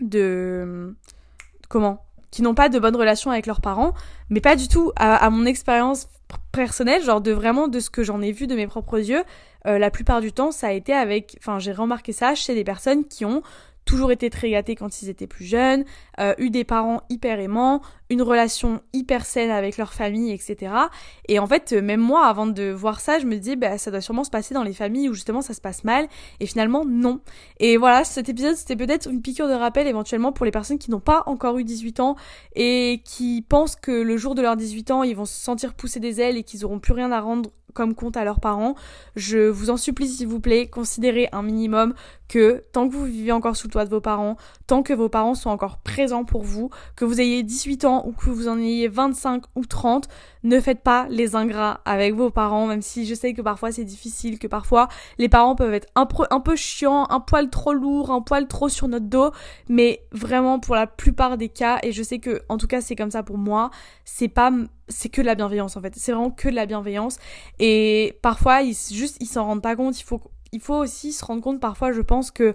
de 0.00 0.94
comment 1.68 2.04
qui 2.30 2.42
n'ont 2.42 2.54
pas 2.54 2.68
de 2.68 2.80
bonnes 2.80 2.96
relations 2.96 3.30
avec 3.30 3.46
leurs 3.46 3.60
parents, 3.60 3.94
mais 4.28 4.40
pas 4.40 4.56
du 4.56 4.66
tout. 4.66 4.90
À, 4.96 5.30
mon 5.30 5.46
expérience 5.46 6.08
personnelle, 6.50 7.00
genre 7.00 7.20
de 7.20 7.30
vraiment 7.30 7.68
de 7.68 7.78
ce 7.78 7.90
que 7.90 8.02
j'en 8.02 8.20
ai 8.20 8.32
vu 8.32 8.48
de 8.48 8.56
mes 8.56 8.66
propres 8.66 8.98
yeux, 8.98 9.22
euh, 9.68 9.78
la 9.78 9.90
plupart 9.92 10.20
du 10.20 10.32
temps, 10.32 10.50
ça 10.50 10.66
a 10.66 10.72
été 10.72 10.92
avec, 10.92 11.36
enfin 11.38 11.60
j'ai 11.60 11.70
remarqué 11.70 12.12
ça 12.12 12.34
chez 12.34 12.56
des 12.56 12.64
personnes 12.64 13.04
qui 13.04 13.24
ont 13.24 13.42
toujours 13.84 14.12
été 14.12 14.30
très 14.30 14.50
gâtés 14.50 14.74
quand 14.76 15.02
ils 15.02 15.08
étaient 15.08 15.26
plus 15.26 15.44
jeunes, 15.44 15.84
euh, 16.20 16.34
eu 16.38 16.50
des 16.50 16.64
parents 16.64 17.02
hyper 17.10 17.40
aimants, 17.40 17.82
une 18.10 18.22
relation 18.22 18.80
hyper 18.92 19.24
saine 19.24 19.50
avec 19.50 19.76
leur 19.78 19.92
famille, 19.92 20.30
etc. 20.30 20.72
Et 21.28 21.38
en 21.38 21.46
fait, 21.46 21.72
même 21.72 22.00
moi, 22.00 22.26
avant 22.26 22.46
de 22.46 22.70
voir 22.70 23.00
ça, 23.00 23.18
je 23.18 23.26
me 23.26 23.36
dis, 23.36 23.56
bah, 23.56 23.78
ça 23.78 23.90
doit 23.90 24.00
sûrement 24.00 24.24
se 24.24 24.30
passer 24.30 24.54
dans 24.54 24.62
les 24.62 24.72
familles 24.72 25.08
où 25.08 25.14
justement 25.14 25.40
ça 25.40 25.54
se 25.54 25.60
passe 25.60 25.84
mal. 25.84 26.06
Et 26.40 26.46
finalement, 26.46 26.84
non. 26.84 27.20
Et 27.60 27.76
voilà, 27.76 28.04
cet 28.04 28.28
épisode, 28.28 28.56
c'était 28.56 28.76
peut-être 28.76 29.08
une 29.08 29.22
piqûre 29.22 29.48
de 29.48 29.54
rappel 29.54 29.86
éventuellement 29.86 30.32
pour 30.32 30.44
les 30.44 30.52
personnes 30.52 30.78
qui 30.78 30.90
n'ont 30.90 31.00
pas 31.00 31.22
encore 31.26 31.58
eu 31.58 31.64
18 31.64 32.00
ans 32.00 32.16
et 32.54 33.02
qui 33.04 33.42
pensent 33.48 33.76
que 33.76 33.92
le 33.92 34.16
jour 34.16 34.34
de 34.34 34.42
leurs 34.42 34.56
18 34.56 34.90
ans, 34.90 35.02
ils 35.02 35.16
vont 35.16 35.24
se 35.24 35.40
sentir 35.40 35.74
pousser 35.74 36.00
des 36.00 36.20
ailes 36.20 36.36
et 36.36 36.44
qu'ils 36.44 36.64
auront 36.64 36.80
plus 36.80 36.92
rien 36.92 37.10
à 37.10 37.20
rendre 37.20 37.50
comme 37.74 37.94
compte 37.94 38.16
à 38.16 38.24
leurs 38.24 38.40
parents. 38.40 38.74
Je 39.16 39.48
vous 39.48 39.68
en 39.68 39.76
supplie, 39.76 40.08
s'il 40.08 40.28
vous 40.28 40.40
plaît, 40.40 40.68
considérez 40.68 41.28
un 41.32 41.42
minimum 41.42 41.94
que 42.28 42.62
tant 42.72 42.88
que 42.88 42.94
vous 42.94 43.04
vivez 43.04 43.32
encore 43.32 43.56
sous 43.56 43.66
le 43.66 43.72
toit 43.72 43.84
de 43.84 43.90
vos 43.90 44.00
parents, 44.00 44.36
tant 44.66 44.82
que 44.82 44.94
vos 44.94 45.08
parents 45.08 45.34
sont 45.34 45.50
encore 45.50 45.78
présents 45.78 46.24
pour 46.24 46.42
vous, 46.42 46.70
que 46.96 47.04
vous 47.04 47.20
ayez 47.20 47.42
18 47.42 47.84
ans 47.84 47.93
ou 48.02 48.12
que 48.12 48.30
vous 48.30 48.48
en 48.48 48.58
ayez 48.58 48.88
25 48.88 49.44
ou 49.54 49.64
30, 49.64 50.08
ne 50.42 50.60
faites 50.60 50.82
pas 50.82 51.06
les 51.08 51.34
ingrats 51.36 51.80
avec 51.84 52.14
vos 52.14 52.30
parents, 52.30 52.66
même 52.66 52.82
si 52.82 53.06
je 53.06 53.14
sais 53.14 53.32
que 53.32 53.42
parfois 53.42 53.72
c'est 53.72 53.84
difficile, 53.84 54.38
que 54.38 54.46
parfois 54.46 54.88
les 55.18 55.28
parents 55.28 55.54
peuvent 55.54 55.74
être 55.74 55.88
un, 55.94 56.06
peu, 56.06 56.24
un 56.30 56.40
peu 56.40 56.56
chiants, 56.56 57.06
un 57.10 57.20
poil 57.20 57.50
trop 57.50 57.72
lourd, 57.72 58.10
un 58.10 58.20
poil 58.20 58.46
trop 58.46 58.68
sur 58.68 58.88
notre 58.88 59.06
dos, 59.06 59.30
mais 59.68 60.06
vraiment 60.12 60.58
pour 60.58 60.74
la 60.74 60.86
plupart 60.86 61.36
des 61.36 61.48
cas, 61.48 61.78
et 61.82 61.92
je 61.92 62.02
sais 62.02 62.18
que 62.18 62.42
en 62.48 62.56
tout 62.56 62.66
cas 62.66 62.80
c'est 62.80 62.96
comme 62.96 63.10
ça 63.10 63.22
pour 63.22 63.38
moi, 63.38 63.70
c'est 64.04 64.28
pas 64.28 64.50
c'est 64.88 65.08
que 65.08 65.20
de 65.20 65.26
la 65.26 65.34
bienveillance 65.34 65.76
en 65.76 65.80
fait, 65.80 65.94
c'est 65.96 66.12
vraiment 66.12 66.30
que 66.30 66.48
de 66.48 66.54
la 66.54 66.66
bienveillance. 66.66 67.16
Et 67.58 68.18
parfois 68.22 68.62
ils 68.62 68.74
juste 68.74 69.16
ils 69.20 69.26
s'en 69.26 69.44
rendent 69.44 69.62
pas 69.62 69.76
compte, 69.76 69.98
il 69.98 70.04
faut 70.04 70.20
il 70.52 70.60
faut 70.60 70.76
aussi 70.76 71.12
se 71.12 71.24
rendre 71.24 71.42
compte 71.42 71.60
parfois 71.60 71.92
je 71.92 72.00
pense 72.00 72.30
que 72.30 72.54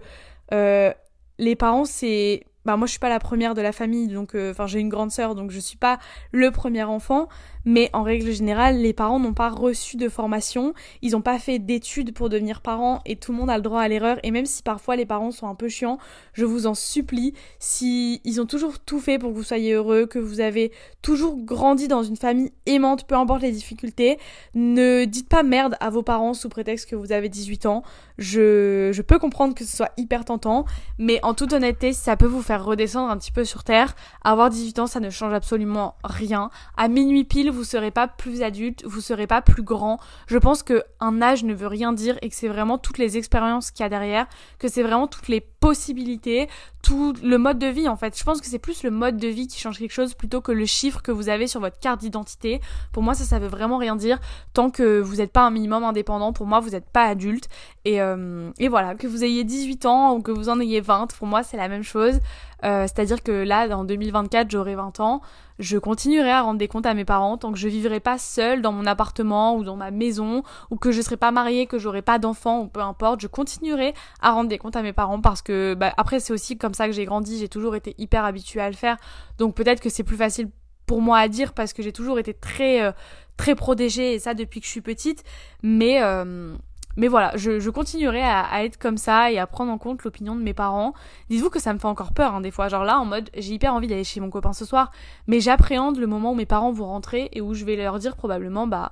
euh, 0.53 0.93
les 1.37 1.55
parents 1.55 1.85
c'est 1.85 2.43
bah 2.65 2.75
moi 2.75 2.87
je 2.87 2.91
suis 2.91 2.99
pas 2.99 3.09
la 3.09 3.19
première 3.19 3.53
de 3.53 3.61
la 3.61 3.71
famille 3.71 4.07
donc 4.07 4.35
euh, 4.35 4.51
enfin 4.51 4.67
j'ai 4.67 4.79
une 4.79 4.89
grande 4.89 5.11
sœur 5.11 5.33
donc 5.33 5.49
je 5.49 5.59
suis 5.59 5.77
pas 5.77 5.99
le 6.31 6.51
premier 6.51 6.83
enfant. 6.83 7.27
Mais 7.65 7.89
en 7.93 8.03
règle 8.03 8.31
générale 8.31 8.77
les 8.77 8.93
parents 8.93 9.19
n'ont 9.19 9.33
pas 9.33 9.49
reçu 9.49 9.97
de 9.97 10.07
formation. 10.09 10.73
Ils 11.01 11.11
n'ont 11.11 11.21
pas 11.21 11.39
fait 11.39 11.59
d'études 11.59 12.13
pour 12.13 12.29
devenir 12.29 12.61
parents 12.61 13.01
et 13.05 13.17
tout 13.17 13.31
le 13.31 13.37
monde 13.37 13.49
a 13.49 13.57
le 13.57 13.61
droit 13.61 13.81
à 13.81 13.87
l'erreur. 13.87 14.17
Et 14.23 14.31
même 14.31 14.45
si 14.45 14.63
parfois 14.63 14.95
les 14.95 15.05
parents 15.05 15.31
sont 15.31 15.47
un 15.47 15.55
peu 15.55 15.67
chiants 15.69 15.97
je 16.33 16.45
vous 16.45 16.67
en 16.67 16.73
supplie 16.73 17.33
si 17.59 18.21
ils 18.23 18.41
ont 18.41 18.45
toujours 18.45 18.79
tout 18.79 18.99
fait 18.99 19.19
pour 19.19 19.31
que 19.31 19.35
vous 19.35 19.43
soyez 19.43 19.73
heureux 19.73 20.05
que 20.05 20.19
vous 20.19 20.39
avez 20.39 20.71
toujours 21.01 21.37
grandi 21.37 21.87
dans 21.87 22.03
une 22.03 22.17
famille 22.17 22.51
aimante 22.65 23.07
peu 23.07 23.15
importe 23.15 23.41
les 23.41 23.51
difficultés 23.51 24.17
ne 24.53 25.05
dites 25.05 25.29
pas 25.29 25.43
merde 25.43 25.75
à 25.79 25.89
vos 25.89 26.03
parents 26.03 26.33
sous 26.33 26.49
prétexte 26.49 26.89
que 26.89 26.95
vous 26.95 27.11
avez 27.11 27.29
18 27.29 27.65
ans. 27.65 27.83
Je, 28.17 28.91
je 28.93 29.01
peux 29.01 29.19
comprendre 29.19 29.55
que 29.55 29.63
ce 29.63 29.75
soit 29.75 29.91
hyper 29.97 30.25
tentant 30.25 30.65
mais 30.97 31.19
en 31.23 31.33
toute 31.33 31.53
honnêteté 31.53 31.93
ça 31.93 32.17
peut 32.17 32.25
vous 32.25 32.41
faire 32.49 32.65
redescendre 32.65 33.11
un 33.11 33.17
petit 33.17 33.31
peu 33.31 33.45
sur 33.45 33.63
terre. 33.63 33.93
Avoir 34.23 34.49
18 34.49 34.79
ans, 34.79 34.87
ça 34.87 34.99
ne 34.99 35.11
change 35.11 35.33
absolument 35.33 35.93
rien. 36.03 36.49
À 36.77 36.87
minuit 36.87 37.23
pile, 37.23 37.51
vous 37.51 37.63
serez 37.63 37.91
pas 37.91 38.07
plus 38.07 38.41
adulte, 38.41 38.83
vous 38.85 39.01
serez 39.01 39.27
pas 39.27 39.43
plus 39.43 39.61
grand. 39.61 39.99
Je 40.25 40.39
pense 40.39 40.63
que 40.63 40.83
un 40.99 41.21
âge 41.21 41.43
ne 41.43 41.53
veut 41.53 41.67
rien 41.67 41.93
dire 41.93 42.17
et 42.23 42.29
que 42.29 42.35
c'est 42.35 42.47
vraiment 42.47 42.79
toutes 42.79 42.97
les 42.97 43.17
expériences 43.17 43.69
qu'il 43.69 43.83
y 43.83 43.85
a 43.85 43.89
derrière, 43.89 44.25
que 44.57 44.67
c'est 44.67 44.81
vraiment 44.81 45.05
toutes 45.05 45.27
les 45.27 45.41
possibilités, 45.41 46.49
tout 46.81 47.13
le 47.21 47.37
mode 47.37 47.59
de 47.59 47.67
vie 47.67 47.87
en 47.87 47.97
fait. 47.97 48.17
Je 48.17 48.23
pense 48.23 48.41
que 48.41 48.47
c'est 48.47 48.59
plus 48.59 48.83
le 48.83 48.91
mode 48.91 49.17
de 49.17 49.27
vie 49.27 49.47
qui 49.47 49.59
change 49.59 49.77
quelque 49.77 49.91
chose 49.91 50.13
plutôt 50.13 50.41
que 50.41 50.51
le 50.51 50.65
chiffre 50.65 51.01
que 51.01 51.11
vous 51.11 51.29
avez 51.29 51.47
sur 51.47 51.59
votre 51.59 51.79
carte 51.79 51.99
d'identité. 51.99 52.61
Pour 52.91 53.03
moi, 53.03 53.13
ça, 53.13 53.25
ça 53.25 53.39
veut 53.39 53.47
vraiment 53.47 53.77
rien 53.77 53.95
dire 53.95 54.19
tant 54.53 54.71
que 54.71 54.99
vous 54.99 55.17
n'êtes 55.17 55.31
pas 55.31 55.41
un 55.41 55.51
minimum 55.51 55.83
indépendant. 55.83 56.33
Pour 56.33 56.47
moi, 56.47 56.59
vous 56.61 56.71
n'êtes 56.71 56.89
pas 56.89 57.03
adulte. 57.03 57.47
Et, 57.85 58.01
euh, 58.01 58.51
et 58.59 58.69
voilà, 58.69 58.95
que 58.95 59.07
vous 59.07 59.23
ayez 59.23 59.43
18 59.43 59.85
ans 59.85 60.15
ou 60.15 60.21
que 60.21 60.31
vous 60.31 60.49
en 60.49 60.59
ayez 60.59 60.81
20, 60.81 61.13
pour 61.13 61.27
moi, 61.27 61.43
c'est 61.43 61.57
la 61.57 61.67
même 61.67 61.83
chose. 61.83 62.19
Euh, 62.63 62.83
c'est-à-dire 62.83 63.23
que 63.23 63.31
là, 63.31 63.67
en 63.77 63.83
2024, 63.83 64.49
j'aurai 64.49 64.75
20 64.75 64.99
ans. 64.99 65.21
Je 65.59 65.77
continuerai 65.77 66.31
à 66.31 66.41
rendre 66.41 66.57
des 66.57 66.67
comptes 66.67 66.85
à 66.85 66.93
mes 66.93 67.05
parents 67.05 67.37
tant 67.37 67.51
que 67.51 67.57
je 67.57 67.67
vivrai 67.67 67.99
pas 67.99 68.17
seule 68.17 68.61
dans 68.61 68.71
mon 68.71 68.85
appartement 68.85 69.55
ou 69.55 69.63
dans 69.63 69.75
ma 69.75 69.91
maison 69.91 70.43
ou 70.69 70.77
que 70.77 70.91
je 70.91 71.01
serai 71.01 71.17
pas 71.17 71.31
mariée, 71.31 71.65
que 71.65 71.77
j'aurai 71.77 72.01
pas 72.01 72.17
d'enfants 72.17 72.61
ou 72.61 72.67
peu 72.67 72.79
importe. 72.81 73.21
Je 73.21 73.27
continuerai 73.27 73.93
à 74.21 74.31
rendre 74.31 74.49
des 74.49 74.57
comptes 74.57 74.75
à 74.75 74.81
mes 74.81 74.93
parents 74.93 75.19
parce 75.19 75.41
que 75.41 75.73
bah, 75.73 75.93
après 75.97 76.19
c'est 76.19 76.33
aussi 76.33 76.57
comme 76.57 76.73
ça 76.73 76.87
que 76.87 76.93
j'ai 76.93 77.05
grandi. 77.05 77.39
J'ai 77.39 77.49
toujours 77.49 77.75
été 77.75 77.93
hyper 77.97 78.23
habituée 78.23 78.61
à 78.61 78.69
le 78.69 78.75
faire. 78.75 78.97
Donc 79.37 79.55
peut-être 79.55 79.81
que 79.81 79.89
c'est 79.89 80.03
plus 80.03 80.17
facile 80.17 80.49
pour 80.85 81.01
moi 81.01 81.19
à 81.19 81.27
dire 81.27 81.53
parce 81.53 81.73
que 81.73 81.83
j'ai 81.83 81.91
toujours 81.91 82.19
été 82.19 82.33
très 82.33 82.81
euh, 82.81 82.91
très 83.37 83.53
protégée 83.53 84.13
et 84.13 84.19
ça 84.19 84.33
depuis 84.33 84.59
que 84.59 84.65
je 84.65 84.71
suis 84.71 84.81
petite. 84.81 85.23
Mais 85.61 86.01
euh, 86.01 86.55
mais 86.99 87.07
voilà, 87.07 87.31
je, 87.35 87.69
continuerai 87.69 88.21
à, 88.21 88.65
être 88.65 88.77
comme 88.77 88.97
ça 88.97 89.31
et 89.31 89.39
à 89.39 89.47
prendre 89.47 89.71
en 89.71 89.77
compte 89.77 90.03
l'opinion 90.03 90.35
de 90.35 90.41
mes 90.41 90.53
parents. 90.53 90.93
Dites-vous 91.29 91.49
que 91.49 91.59
ça 91.59 91.73
me 91.73 91.79
fait 91.79 91.85
encore 91.85 92.11
peur 92.11 92.35
hein, 92.35 92.41
des 92.41 92.51
fois. 92.51 92.67
Genre 92.67 92.83
là, 92.83 92.99
en 92.99 93.05
mode, 93.05 93.29
j'ai 93.37 93.53
hyper 93.53 93.73
envie 93.73 93.87
d'aller 93.87 94.03
chez 94.03 94.19
mon 94.19 94.29
copain 94.29 94.51
ce 94.51 94.65
soir, 94.65 94.91
mais 95.25 95.39
j'appréhende 95.39 95.97
le 95.97 96.07
moment 96.07 96.33
où 96.33 96.35
mes 96.35 96.45
parents 96.45 96.73
vont 96.73 96.87
rentrer 96.87 97.29
et 97.31 97.39
où 97.39 97.53
je 97.53 97.63
vais 97.63 97.77
leur 97.77 97.99
dire 97.99 98.17
probablement, 98.17 98.67
bah, 98.67 98.91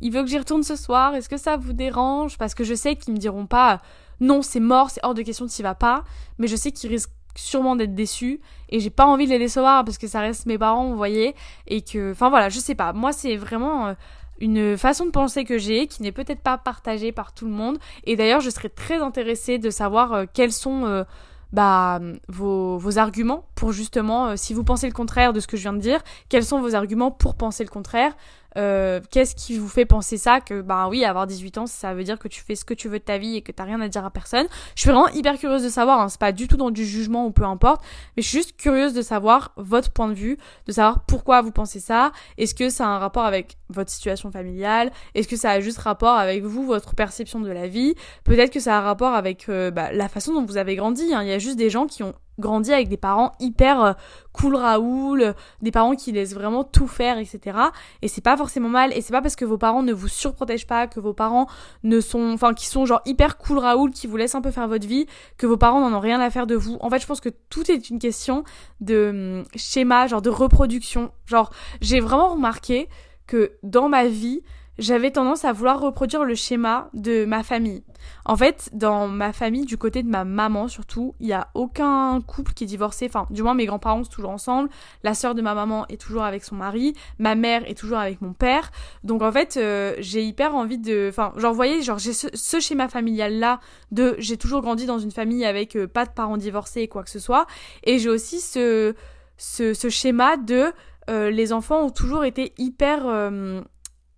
il 0.00 0.10
veut 0.10 0.22
que 0.22 0.28
j'y 0.28 0.38
retourne 0.38 0.64
ce 0.64 0.74
soir, 0.74 1.14
est-ce 1.14 1.28
que 1.28 1.36
ça 1.36 1.56
vous 1.56 1.72
dérange? 1.72 2.38
Parce 2.38 2.56
que 2.56 2.64
je 2.64 2.74
sais 2.74 2.96
qu'ils 2.96 3.14
me 3.14 3.18
diront 3.18 3.46
pas, 3.46 3.80
non, 4.18 4.42
c'est 4.42 4.58
mort, 4.58 4.90
c'est 4.90 5.04
hors 5.04 5.14
de 5.14 5.22
question, 5.22 5.46
tu 5.46 5.62
vas 5.62 5.76
pas. 5.76 6.02
Mais 6.38 6.48
je 6.48 6.56
sais 6.56 6.72
qu'ils 6.72 6.90
risquent 6.90 7.12
sûrement 7.36 7.76
d'être 7.76 7.94
déçus 7.94 8.40
et 8.68 8.80
j'ai 8.80 8.90
pas 8.90 9.06
envie 9.06 9.26
de 9.26 9.30
les 9.30 9.38
décevoir 9.38 9.84
parce 9.84 9.98
que 9.98 10.06
ça 10.08 10.20
reste 10.20 10.46
mes 10.46 10.58
parents, 10.58 10.88
vous 10.88 10.96
voyez, 10.96 11.34
et 11.66 11.82
que, 11.82 12.12
enfin 12.12 12.30
voilà, 12.30 12.48
je 12.48 12.58
sais 12.58 12.74
pas, 12.74 12.92
moi 12.92 13.12
c'est 13.12 13.36
vraiment 13.36 13.88
euh, 13.88 13.94
une 14.40 14.76
façon 14.76 15.06
de 15.06 15.10
penser 15.10 15.44
que 15.44 15.58
j'ai 15.58 15.86
qui 15.86 16.02
n'est 16.02 16.12
peut-être 16.12 16.40
pas 16.40 16.58
partagée 16.58 17.12
par 17.12 17.32
tout 17.32 17.46
le 17.46 17.52
monde. 17.52 17.78
Et 18.04 18.16
d'ailleurs 18.16 18.40
je 18.40 18.50
serais 18.50 18.68
très 18.68 18.96
intéressée 18.96 19.58
de 19.58 19.70
savoir 19.70 20.12
euh, 20.12 20.24
quels 20.32 20.52
sont 20.52 20.84
euh, 20.84 21.04
bah, 21.52 22.00
vos, 22.28 22.78
vos, 22.78 22.98
arguments 22.98 23.46
pour 23.54 23.72
justement, 23.72 24.36
si 24.36 24.54
vous 24.54 24.64
pensez 24.64 24.88
le 24.88 24.92
contraire 24.92 25.32
de 25.32 25.38
ce 25.38 25.46
que 25.46 25.56
je 25.56 25.62
viens 25.62 25.72
de 25.72 25.78
dire, 25.78 26.00
quels 26.28 26.44
sont 26.44 26.60
vos 26.60 26.74
arguments 26.74 27.12
pour 27.12 27.36
penser 27.36 27.62
le 27.62 27.70
contraire 27.70 28.12
euh, 28.56 29.00
qu'est-ce 29.10 29.34
qui 29.34 29.58
vous 29.58 29.68
fait 29.68 29.84
penser 29.84 30.16
ça 30.16 30.40
Que 30.40 30.60
bah 30.60 30.88
oui, 30.88 31.04
avoir 31.04 31.26
18 31.26 31.58
ans, 31.58 31.66
ça 31.66 31.94
veut 31.94 32.04
dire 32.04 32.18
que 32.18 32.28
tu 32.28 32.40
fais 32.40 32.54
ce 32.54 32.64
que 32.64 32.74
tu 32.74 32.88
veux 32.88 32.98
de 32.98 33.04
ta 33.04 33.18
vie 33.18 33.36
et 33.36 33.42
que 33.42 33.52
t'as 33.52 33.64
rien 33.64 33.80
à 33.80 33.88
dire 33.88 34.04
à 34.04 34.10
personne. 34.10 34.46
Je 34.74 34.82
suis 34.82 34.90
vraiment 34.90 35.08
hyper 35.08 35.38
curieuse 35.38 35.62
de 35.62 35.68
savoir. 35.68 36.00
Hein, 36.00 36.08
c'est 36.08 36.20
pas 36.20 36.32
du 36.32 36.48
tout 36.48 36.56
dans 36.56 36.70
du 36.70 36.84
jugement 36.84 37.26
ou 37.26 37.30
peu 37.30 37.44
importe, 37.44 37.82
mais 38.16 38.22
je 38.22 38.28
suis 38.28 38.38
juste 38.38 38.56
curieuse 38.56 38.94
de 38.94 39.02
savoir 39.02 39.52
votre 39.56 39.90
point 39.90 40.08
de 40.08 40.14
vue, 40.14 40.38
de 40.66 40.72
savoir 40.72 41.04
pourquoi 41.06 41.42
vous 41.42 41.52
pensez 41.52 41.80
ça. 41.80 42.12
Est-ce 42.38 42.54
que 42.54 42.68
ça 42.68 42.86
a 42.86 42.88
un 42.88 42.98
rapport 42.98 43.24
avec 43.24 43.56
votre 43.68 43.90
situation 43.90 44.30
familiale? 44.30 44.90
Est-ce 45.14 45.28
que 45.28 45.36
ça 45.36 45.50
a 45.50 45.60
juste 45.60 45.78
rapport 45.78 46.16
avec 46.16 46.42
vous, 46.42 46.64
votre 46.64 46.94
perception 46.94 47.40
de 47.40 47.50
la 47.50 47.68
vie? 47.68 47.94
Peut-être 48.24 48.52
que 48.52 48.60
ça 48.60 48.76
a 48.76 48.80
un 48.80 48.82
rapport 48.82 49.14
avec 49.14 49.48
euh, 49.48 49.70
bah, 49.70 49.92
la 49.92 50.08
façon 50.08 50.32
dont 50.32 50.44
vous 50.44 50.56
avez 50.56 50.76
grandi. 50.76 51.12
Hein. 51.14 51.22
Il 51.22 51.28
y 51.28 51.32
a 51.32 51.38
juste 51.38 51.56
des 51.56 51.70
gens 51.70 51.86
qui 51.86 52.02
ont 52.02 52.14
grandi 52.38 52.72
avec 52.72 52.88
des 52.88 52.96
parents 52.96 53.32
hyper 53.40 53.82
euh, 53.82 53.92
cool 54.32 54.56
Raoul, 54.56 55.34
des 55.62 55.70
parents 55.70 55.94
qui 55.94 56.12
laissent 56.12 56.34
vraiment 56.34 56.64
tout 56.64 56.88
faire, 56.88 57.18
etc. 57.18 57.58
Et 58.02 58.08
c'est 58.08 58.20
pas 58.20 58.36
forcément 58.36 58.68
mal, 58.68 58.92
et 58.92 59.00
c'est 59.00 59.12
pas 59.12 59.22
parce 59.22 59.36
que 59.36 59.44
vos 59.44 59.58
parents 59.58 59.82
ne 59.82 59.92
vous 59.92 60.08
surprotègent 60.08 60.66
pas, 60.66 60.86
que 60.86 61.00
vos 61.00 61.14
parents 61.14 61.46
ne 61.82 62.00
sont, 62.00 62.32
enfin, 62.32 62.54
qui 62.54 62.66
sont 62.66 62.86
genre 62.86 63.00
hyper 63.06 63.38
cool 63.38 63.58
Raoul, 63.58 63.90
qui 63.90 64.06
vous 64.06 64.16
laissent 64.16 64.34
un 64.34 64.42
peu 64.42 64.50
faire 64.50 64.68
votre 64.68 64.86
vie, 64.86 65.06
que 65.38 65.46
vos 65.46 65.56
parents 65.56 65.80
n'en 65.80 65.96
ont 65.96 66.00
rien 66.00 66.20
à 66.20 66.30
faire 66.30 66.46
de 66.46 66.54
vous. 66.54 66.76
En 66.80 66.90
fait, 66.90 66.98
je 66.98 67.06
pense 67.06 67.20
que 67.20 67.30
tout 67.50 67.70
est 67.70 67.90
une 67.90 67.98
question 67.98 68.44
de 68.80 69.38
hum, 69.40 69.44
schéma, 69.56 70.06
genre 70.06 70.22
de 70.22 70.30
reproduction. 70.30 71.12
Genre, 71.26 71.50
j'ai 71.80 72.00
vraiment 72.00 72.28
remarqué 72.28 72.88
que 73.26 73.52
dans 73.62 73.88
ma 73.88 74.06
vie, 74.06 74.42
j'avais 74.78 75.10
tendance 75.10 75.44
à 75.44 75.52
vouloir 75.52 75.80
reproduire 75.80 76.24
le 76.24 76.34
schéma 76.34 76.88
de 76.94 77.24
ma 77.24 77.42
famille. 77.42 77.82
En 78.24 78.36
fait, 78.36 78.70
dans 78.72 79.06
ma 79.06 79.32
famille, 79.32 79.64
du 79.64 79.78
côté 79.78 80.02
de 80.02 80.08
ma 80.08 80.24
maman 80.24 80.68
surtout, 80.68 81.14
il 81.20 81.26
n'y 81.26 81.32
a 81.32 81.48
aucun 81.54 82.20
couple 82.20 82.52
qui 82.52 82.64
est 82.64 82.66
divorcé. 82.66 83.06
Enfin, 83.06 83.26
du 83.30 83.42
moins, 83.42 83.54
mes 83.54 83.66
grands-parents 83.66 84.04
sont 84.04 84.10
toujours 84.10 84.30
ensemble. 84.30 84.68
La 85.02 85.14
sœur 85.14 85.34
de 85.34 85.42
ma 85.42 85.54
maman 85.54 85.86
est 85.88 86.00
toujours 86.00 86.22
avec 86.22 86.44
son 86.44 86.56
mari. 86.56 86.94
Ma 87.18 87.34
mère 87.34 87.68
est 87.68 87.78
toujours 87.78 87.98
avec 87.98 88.20
mon 88.20 88.32
père. 88.32 88.70
Donc, 89.04 89.22
en 89.22 89.30
fait, 89.30 89.56
euh, 89.56 89.94
j'ai 89.98 90.24
hyper 90.24 90.54
envie 90.54 90.78
de... 90.78 91.06
Enfin, 91.08 91.32
genre, 91.36 91.52
vous 91.52 91.56
voyez, 91.56 91.82
genre, 91.82 91.98
j'ai 91.98 92.12
ce, 92.12 92.60
schéma 92.60 92.88
familial-là 92.88 93.60
de... 93.92 94.16
J'ai 94.18 94.36
toujours 94.36 94.62
grandi 94.62 94.86
dans 94.86 94.98
une 94.98 95.12
famille 95.12 95.44
avec 95.44 95.76
euh, 95.76 95.86
pas 95.86 96.04
de 96.04 96.10
parents 96.10 96.36
divorcés 96.36 96.82
et 96.82 96.88
quoi 96.88 97.04
que 97.04 97.10
ce 97.10 97.18
soit. 97.18 97.46
Et 97.84 97.98
j'ai 97.98 98.08
aussi 98.08 98.40
ce, 98.40 98.94
ce, 99.36 99.88
schéma 99.88 100.36
de... 100.36 100.72
Euh, 101.10 101.30
les 101.30 101.52
enfants 101.52 101.82
ont 101.82 101.90
toujours 101.90 102.24
été 102.24 102.54
hyper 102.56 103.02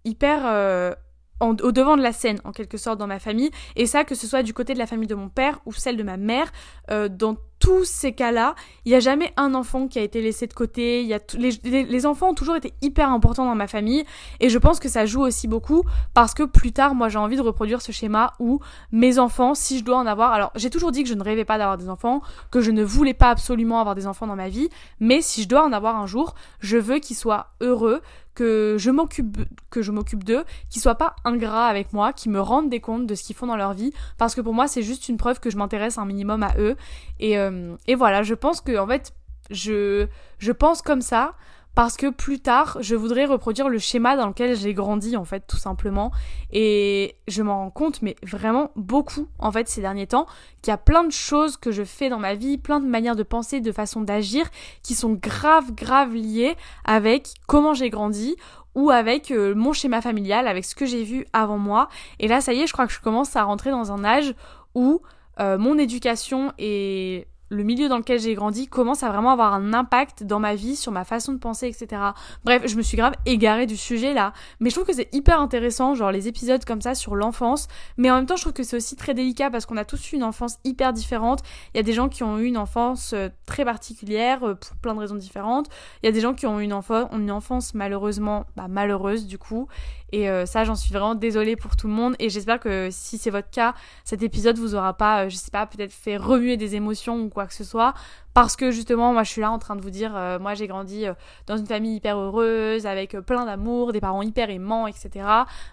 hyper 0.06 0.42
euh, 0.44 0.94
au 1.40 1.72
devant 1.72 1.96
de 1.96 2.02
la 2.02 2.12
scène 2.12 2.40
en 2.44 2.52
quelque 2.52 2.78
sorte 2.78 2.98
dans 2.98 3.06
ma 3.06 3.18
famille. 3.18 3.50
Et 3.76 3.86
ça 3.86 4.04
que 4.04 4.14
ce 4.14 4.26
soit 4.26 4.42
du 4.42 4.54
côté 4.54 4.72
de 4.74 4.78
la 4.78 4.86
famille 4.86 5.08
de 5.08 5.14
mon 5.14 5.28
père 5.28 5.58
ou 5.66 5.72
celle 5.72 5.96
de 5.96 6.02
ma 6.02 6.16
mère 6.16 6.50
euh, 6.90 7.08
dans 7.08 7.36
tous 7.58 7.84
ces 7.84 8.12
cas-là 8.12 8.54
il 8.84 8.90
n'y 8.90 8.94
a 8.94 9.00
jamais 9.00 9.32
un 9.38 9.54
enfant 9.54 9.88
qui 9.88 9.98
a 9.98 10.02
été 10.02 10.20
laissé 10.20 10.46
de 10.46 10.52
côté. 10.52 11.02
Il 11.02 11.06
y 11.06 11.14
a 11.14 11.20
les, 11.38 11.84
les, 11.84 12.06
enfants 12.06 12.30
ont 12.30 12.34
toujours 12.34 12.56
été 12.56 12.74
hyper 12.82 13.10
importants 13.10 13.46
dans 13.46 13.54
ma 13.54 13.66
famille. 13.66 14.04
Et 14.40 14.48
je 14.48 14.58
pense 14.58 14.78
que 14.78 14.88
ça 14.88 15.06
joue 15.06 15.22
aussi 15.22 15.48
beaucoup 15.48 15.82
parce 16.14 16.34
que 16.34 16.42
plus 16.42 16.72
tard 16.72 16.94
moi 16.94 17.08
j'ai 17.08 17.18
envie 17.18 17.36
de 17.36 17.42
reproduire 17.42 17.80
ce 17.82 17.92
schéma 17.92 18.32
où 18.38 18.60
mes 18.92 19.18
enfants 19.18 19.54
si 19.54 19.78
je 19.78 19.84
dois 19.84 19.96
en 19.96 20.06
avoir 20.06 20.32
alors 20.32 20.52
j'ai 20.54 20.70
toujours 20.70 20.92
dit 20.92 21.02
que 21.02 21.08
je 21.08 21.14
ne 21.14 21.22
rêvais 21.22 21.44
pas 21.44 21.58
d'avoir 21.58 21.78
des 21.78 21.88
enfants 21.88 22.20
que 22.50 22.60
je 22.60 22.70
ne 22.70 22.84
voulais 22.84 23.14
pas 23.14 23.30
absolument 23.30 23.80
avoir 23.80 23.94
des 23.94 24.06
enfants 24.06 24.26
dans 24.26 24.36
ma 24.36 24.48
vie. 24.48 24.68
Mais 25.00 25.20
si 25.20 25.42
je 25.42 25.48
dois 25.48 25.64
en 25.64 25.72
avoir 25.72 25.96
un 25.96 26.06
jour 26.06 26.34
je 26.60 26.76
veux 26.76 26.98
qu'ils 26.98 27.16
soient 27.16 27.48
heureux 27.60 28.00
que 28.36 28.76
je 28.78 28.90
m'occupe 28.90 29.38
que 29.70 29.82
je 29.82 29.90
m'occupe 29.90 30.22
d'eux, 30.22 30.44
qu'ils 30.70 30.80
soient 30.80 30.94
pas 30.94 31.16
ingrats 31.24 31.66
avec 31.66 31.92
moi, 31.92 32.12
qu'ils 32.12 32.30
me 32.30 32.40
rendent 32.40 32.70
des 32.70 32.80
comptes 32.80 33.06
de 33.06 33.14
ce 33.16 33.24
qu'ils 33.24 33.34
font 33.34 33.48
dans 33.48 33.56
leur 33.56 33.72
vie, 33.72 33.92
parce 34.18 34.36
que 34.36 34.40
pour 34.40 34.54
moi 34.54 34.68
c'est 34.68 34.82
juste 34.82 35.08
une 35.08 35.16
preuve 35.16 35.40
que 35.40 35.50
je 35.50 35.56
m'intéresse 35.56 35.98
un 35.98 36.04
minimum 36.04 36.44
à 36.44 36.54
eux. 36.58 36.76
Et, 37.18 37.38
euh, 37.38 37.74
et 37.88 37.96
voilà, 37.96 38.22
je 38.22 38.34
pense 38.34 38.60
que 38.60 38.78
en 38.78 38.86
fait 38.86 39.12
je 39.50 40.06
je 40.38 40.52
pense 40.52 40.82
comme 40.82 41.00
ça 41.00 41.34
parce 41.76 41.98
que 41.98 42.06
plus 42.08 42.40
tard, 42.40 42.78
je 42.80 42.96
voudrais 42.96 43.26
reproduire 43.26 43.68
le 43.68 43.78
schéma 43.78 44.16
dans 44.16 44.28
lequel 44.28 44.56
j'ai 44.56 44.72
grandi 44.72 45.14
en 45.14 45.26
fait 45.26 45.46
tout 45.46 45.58
simplement. 45.58 46.10
Et 46.50 47.16
je 47.28 47.42
m'en 47.42 47.58
rends 47.58 47.70
compte 47.70 48.00
mais 48.00 48.16
vraiment 48.22 48.70
beaucoup 48.76 49.28
en 49.38 49.52
fait 49.52 49.68
ces 49.68 49.82
derniers 49.82 50.06
temps 50.06 50.24
qu'il 50.62 50.70
y 50.70 50.74
a 50.74 50.78
plein 50.78 51.04
de 51.04 51.12
choses 51.12 51.58
que 51.58 51.72
je 51.72 51.84
fais 51.84 52.08
dans 52.08 52.18
ma 52.18 52.34
vie, 52.34 52.56
plein 52.56 52.80
de 52.80 52.86
manières 52.86 53.14
de 53.14 53.22
penser, 53.22 53.60
de 53.60 53.72
façon 53.72 54.00
d'agir 54.00 54.46
qui 54.82 54.94
sont 54.94 55.12
grave 55.12 55.74
grave 55.74 56.14
liées 56.14 56.56
avec 56.86 57.28
comment 57.46 57.74
j'ai 57.74 57.90
grandi 57.90 58.36
ou 58.74 58.88
avec 58.88 59.30
euh, 59.30 59.54
mon 59.54 59.74
schéma 59.74 60.00
familial, 60.00 60.48
avec 60.48 60.64
ce 60.64 60.74
que 60.74 60.86
j'ai 60.86 61.04
vu 61.04 61.26
avant 61.34 61.58
moi. 61.58 61.90
Et 62.20 62.26
là 62.26 62.40
ça 62.40 62.54
y 62.54 62.62
est, 62.62 62.66
je 62.66 62.72
crois 62.72 62.86
que 62.86 62.92
je 62.94 63.00
commence 63.00 63.36
à 63.36 63.42
rentrer 63.42 63.70
dans 63.70 63.92
un 63.92 64.02
âge 64.02 64.34
où 64.74 65.02
euh, 65.40 65.58
mon 65.58 65.76
éducation 65.76 66.54
est 66.56 67.26
le 67.48 67.62
milieu 67.62 67.88
dans 67.88 67.98
lequel 67.98 68.18
j'ai 68.18 68.34
grandi 68.34 68.66
commence 68.66 69.02
à 69.02 69.10
vraiment 69.10 69.30
avoir 69.30 69.54
un 69.54 69.72
impact 69.72 70.24
dans 70.24 70.40
ma 70.40 70.54
vie, 70.54 70.76
sur 70.76 70.92
ma 70.92 71.04
façon 71.04 71.32
de 71.32 71.38
penser, 71.38 71.68
etc. 71.68 72.02
Bref, 72.44 72.62
je 72.66 72.76
me 72.76 72.82
suis 72.82 72.96
grave 72.96 73.14
égarée 73.24 73.66
du 73.66 73.76
sujet 73.76 74.14
là, 74.14 74.32
mais 74.60 74.70
je 74.70 74.74
trouve 74.74 74.86
que 74.86 74.92
c'est 74.92 75.14
hyper 75.14 75.40
intéressant, 75.40 75.94
genre 75.94 76.10
les 76.10 76.28
épisodes 76.28 76.64
comme 76.64 76.80
ça 76.80 76.94
sur 76.94 77.14
l'enfance, 77.14 77.68
mais 77.96 78.10
en 78.10 78.16
même 78.16 78.26
temps 78.26 78.36
je 78.36 78.42
trouve 78.42 78.52
que 78.52 78.62
c'est 78.62 78.76
aussi 78.76 78.96
très 78.96 79.14
délicat 79.14 79.50
parce 79.50 79.66
qu'on 79.66 79.76
a 79.76 79.84
tous 79.84 80.12
eu 80.12 80.16
une 80.16 80.24
enfance 80.24 80.58
hyper 80.64 80.92
différente. 80.92 81.40
Il 81.74 81.76
y 81.76 81.80
a 81.80 81.82
des 81.82 81.92
gens 81.92 82.08
qui 82.08 82.22
ont 82.22 82.38
eu 82.38 82.46
une 82.46 82.58
enfance 82.58 83.12
euh, 83.12 83.28
très 83.46 83.64
particulière 83.64 84.42
euh, 84.44 84.54
pour 84.54 84.76
plein 84.76 84.94
de 84.94 85.00
raisons 85.00 85.16
différentes. 85.16 85.68
Il 86.02 86.06
y 86.06 86.08
a 86.08 86.12
des 86.12 86.20
gens 86.20 86.34
qui 86.34 86.46
ont 86.46 86.60
eu 86.60 86.64
une, 86.64 86.72
enfance, 86.72 87.08
une 87.12 87.30
enfance 87.30 87.74
malheureusement 87.74 88.46
bah, 88.56 88.68
malheureuse 88.68 89.26
du 89.26 89.38
coup, 89.38 89.68
et 90.12 90.30
euh, 90.30 90.46
ça, 90.46 90.64
j'en 90.64 90.74
suis 90.74 90.92
vraiment 90.92 91.14
désolée 91.14 91.56
pour 91.56 91.76
tout 91.76 91.88
le 91.88 91.92
monde. 91.92 92.14
Et 92.18 92.30
j'espère 92.30 92.60
que 92.60 92.88
si 92.90 93.18
c'est 93.18 93.30
votre 93.30 93.50
cas, 93.50 93.74
cet 94.04 94.22
épisode 94.22 94.58
vous 94.58 94.74
aura 94.74 94.94
pas, 94.94 95.28
je 95.28 95.36
sais 95.36 95.50
pas, 95.50 95.66
peut-être 95.66 95.92
fait 95.92 96.16
remuer 96.16 96.56
des 96.56 96.74
émotions 96.74 97.20
ou 97.20 97.28
quoi 97.36 97.46
que 97.46 97.54
ce 97.54 97.64
soit. 97.64 97.94
Parce 98.34 98.56
que 98.56 98.70
justement, 98.70 99.12
moi, 99.12 99.22
je 99.22 99.30
suis 99.30 99.40
là 99.40 99.50
en 99.50 99.58
train 99.58 99.76
de 99.76 99.82
vous 99.82 99.90
dire, 99.90 100.12
euh, 100.16 100.38
moi, 100.38 100.54
j'ai 100.54 100.66
grandi 100.66 101.04
dans 101.46 101.56
une 101.56 101.66
famille 101.66 101.96
hyper 101.96 102.18
heureuse, 102.18 102.86
avec 102.86 103.16
plein 103.20 103.44
d'amour, 103.44 103.92
des 103.92 104.00
parents 104.00 104.22
hyper 104.22 104.50
aimants, 104.50 104.86
etc. 104.86 105.10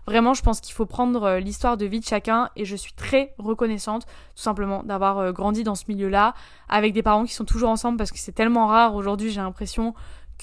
Vraiment, 0.05 0.33
je 0.33 0.43
pense 0.43 0.61
qu'il 0.61 0.73
faut 0.73 0.85
prendre 0.85 1.37
l'histoire 1.37 1.77
de 1.77 1.85
vie 1.85 1.99
de 1.99 2.05
chacun. 2.05 2.49
Et 2.55 2.65
je 2.65 2.75
suis 2.75 2.93
très 2.93 3.33
reconnaissante, 3.37 4.05
tout 4.05 4.43
simplement, 4.43 4.83
d'avoir 4.83 5.33
grandi 5.33 5.63
dans 5.63 5.75
ce 5.75 5.85
milieu-là, 5.87 6.33
avec 6.69 6.93
des 6.93 7.01
parents 7.01 7.25
qui 7.25 7.33
sont 7.33 7.45
toujours 7.45 7.69
ensemble, 7.69 7.97
parce 7.97 8.11
que 8.11 8.19
c'est 8.19 8.33
tellement 8.33 8.67
rare 8.67 8.95
aujourd'hui, 8.95 9.31
j'ai 9.31 9.41
l'impression 9.41 9.93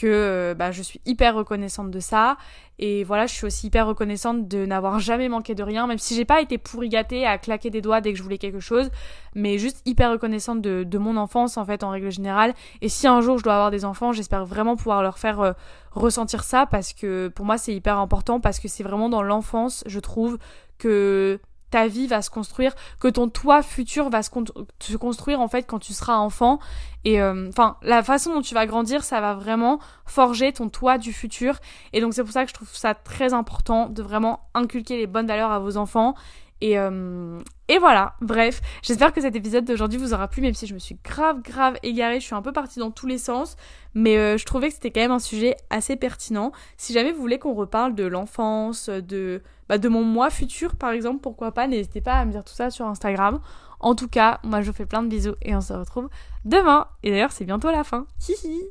que 0.00 0.06
euh, 0.06 0.54
bah, 0.54 0.70
je 0.70 0.82
suis 0.82 1.00
hyper 1.04 1.34
reconnaissante 1.34 1.90
de 1.90 2.00
ça. 2.00 2.38
Et 2.78 3.04
voilà, 3.04 3.26
je 3.26 3.34
suis 3.34 3.44
aussi 3.44 3.66
hyper 3.66 3.86
reconnaissante 3.86 4.48
de 4.48 4.64
n'avoir 4.64 5.00
jamais 5.00 5.28
manqué 5.28 5.54
de 5.54 5.62
rien, 5.62 5.86
même 5.86 5.98
si 5.98 6.14
j'ai 6.14 6.24
pas 6.24 6.40
été 6.40 6.56
pourri 6.56 6.88
gâtée 6.88 7.26
à 7.26 7.36
claquer 7.36 7.68
des 7.68 7.82
doigts 7.82 8.00
dès 8.00 8.12
que 8.12 8.18
je 8.18 8.22
voulais 8.22 8.38
quelque 8.38 8.60
chose, 8.60 8.88
mais 9.34 9.58
juste 9.58 9.82
hyper 9.84 10.10
reconnaissante 10.12 10.62
de, 10.62 10.84
de, 10.84 10.98
mon 10.98 11.18
enfance 11.18 11.58
en 11.58 11.64
fait 11.66 11.84
en 11.84 11.90
règle 11.90 12.10
générale. 12.10 12.54
Et 12.80 12.88
si 12.88 13.06
un 13.06 13.20
jour 13.20 13.36
je 13.36 13.44
dois 13.44 13.52
avoir 13.52 13.70
des 13.70 13.84
enfants, 13.84 14.12
j'espère 14.12 14.46
vraiment 14.46 14.76
pouvoir 14.76 15.02
leur 15.02 15.18
faire 15.18 15.40
euh, 15.40 15.52
ressentir 15.90 16.42
ça 16.42 16.64
parce 16.64 16.94
que 16.94 17.28
pour 17.28 17.44
moi 17.44 17.58
c'est 17.58 17.74
hyper 17.74 17.98
important 17.98 18.40
parce 18.40 18.60
que 18.60 18.68
c'est 18.68 18.82
vraiment 18.82 19.10
dans 19.10 19.22
l'enfance, 19.22 19.84
je 19.86 20.00
trouve, 20.00 20.38
que 20.78 21.38
ta 21.70 21.86
vie 21.86 22.06
va 22.06 22.22
se 22.22 22.30
construire, 22.30 22.74
que 22.98 23.08
ton 23.08 23.28
toi 23.28 23.62
futur 23.62 24.10
va 24.10 24.22
se, 24.22 24.30
construire 24.96 25.40
en 25.40 25.48
fait 25.48 25.62
quand 25.64 25.78
tu 25.78 25.92
seras 25.92 26.16
enfant. 26.16 26.58
Et 27.04 27.20
euh, 27.20 27.48
enfin, 27.48 27.76
la 27.82 28.02
façon 28.02 28.34
dont 28.34 28.42
tu 28.42 28.54
vas 28.54 28.66
grandir, 28.66 29.04
ça 29.04 29.20
va 29.20 29.34
vraiment 29.34 29.78
forger 30.04 30.52
ton 30.52 30.68
toi 30.68 30.98
du 30.98 31.12
futur. 31.12 31.58
Et 31.92 32.00
donc 32.00 32.14
c'est 32.14 32.22
pour 32.22 32.32
ça 32.32 32.44
que 32.44 32.50
je 32.50 32.54
trouve 32.54 32.68
ça 32.74 32.94
très 32.94 33.32
important 33.32 33.88
de 33.88 34.02
vraiment 34.02 34.40
inculquer 34.54 34.98
les 34.98 35.06
bonnes 35.06 35.26
valeurs 35.26 35.52
à 35.52 35.58
vos 35.58 35.76
enfants. 35.76 36.14
Et, 36.60 36.78
euh, 36.78 37.38
et 37.68 37.78
voilà, 37.78 38.14
bref, 38.20 38.60
j'espère 38.82 39.12
que 39.14 39.20
cet 39.22 39.34
épisode 39.34 39.64
d'aujourd'hui 39.64 39.98
vous 39.98 40.12
aura 40.12 40.28
plu, 40.28 40.42
même 40.42 40.52
si 40.52 40.66
je 40.66 40.74
me 40.74 40.78
suis 40.78 40.98
grave, 41.02 41.40
grave 41.40 41.78
égarée, 41.82 42.20
je 42.20 42.26
suis 42.26 42.34
un 42.34 42.42
peu 42.42 42.52
partie 42.52 42.80
dans 42.80 42.90
tous 42.90 43.06
les 43.06 43.16
sens, 43.16 43.56
mais 43.94 44.18
euh, 44.18 44.36
je 44.36 44.44
trouvais 44.44 44.68
que 44.68 44.74
c'était 44.74 44.90
quand 44.90 45.00
même 45.00 45.10
un 45.10 45.20
sujet 45.20 45.56
assez 45.70 45.96
pertinent. 45.96 46.52
Si 46.76 46.92
jamais 46.92 47.12
vous 47.12 47.20
voulez 47.20 47.38
qu'on 47.38 47.54
reparle 47.54 47.94
de 47.94 48.04
l'enfance, 48.04 48.90
de 48.90 49.42
bah, 49.70 49.78
de 49.78 49.88
mon 49.88 50.02
moi 50.02 50.30
futur 50.30 50.74
par 50.74 50.90
exemple, 50.90 51.20
pourquoi 51.20 51.52
pas, 51.52 51.68
n'hésitez 51.68 52.00
pas 52.00 52.14
à 52.14 52.24
me 52.24 52.32
dire 52.32 52.42
tout 52.42 52.52
ça 52.52 52.70
sur 52.70 52.86
Instagram. 52.86 53.38
En 53.78 53.94
tout 53.94 54.08
cas, 54.08 54.40
moi 54.42 54.62
je 54.62 54.66
vous 54.66 54.76
fais 54.76 54.84
plein 54.84 55.00
de 55.00 55.06
bisous 55.06 55.36
et 55.42 55.54
on 55.54 55.60
se 55.60 55.72
retrouve 55.72 56.08
demain. 56.44 56.88
Et 57.04 57.12
d'ailleurs, 57.12 57.30
c'est 57.30 57.44
bientôt 57.44 57.70
la 57.70 57.84
fin. 57.84 58.08
Hihi 58.28 58.64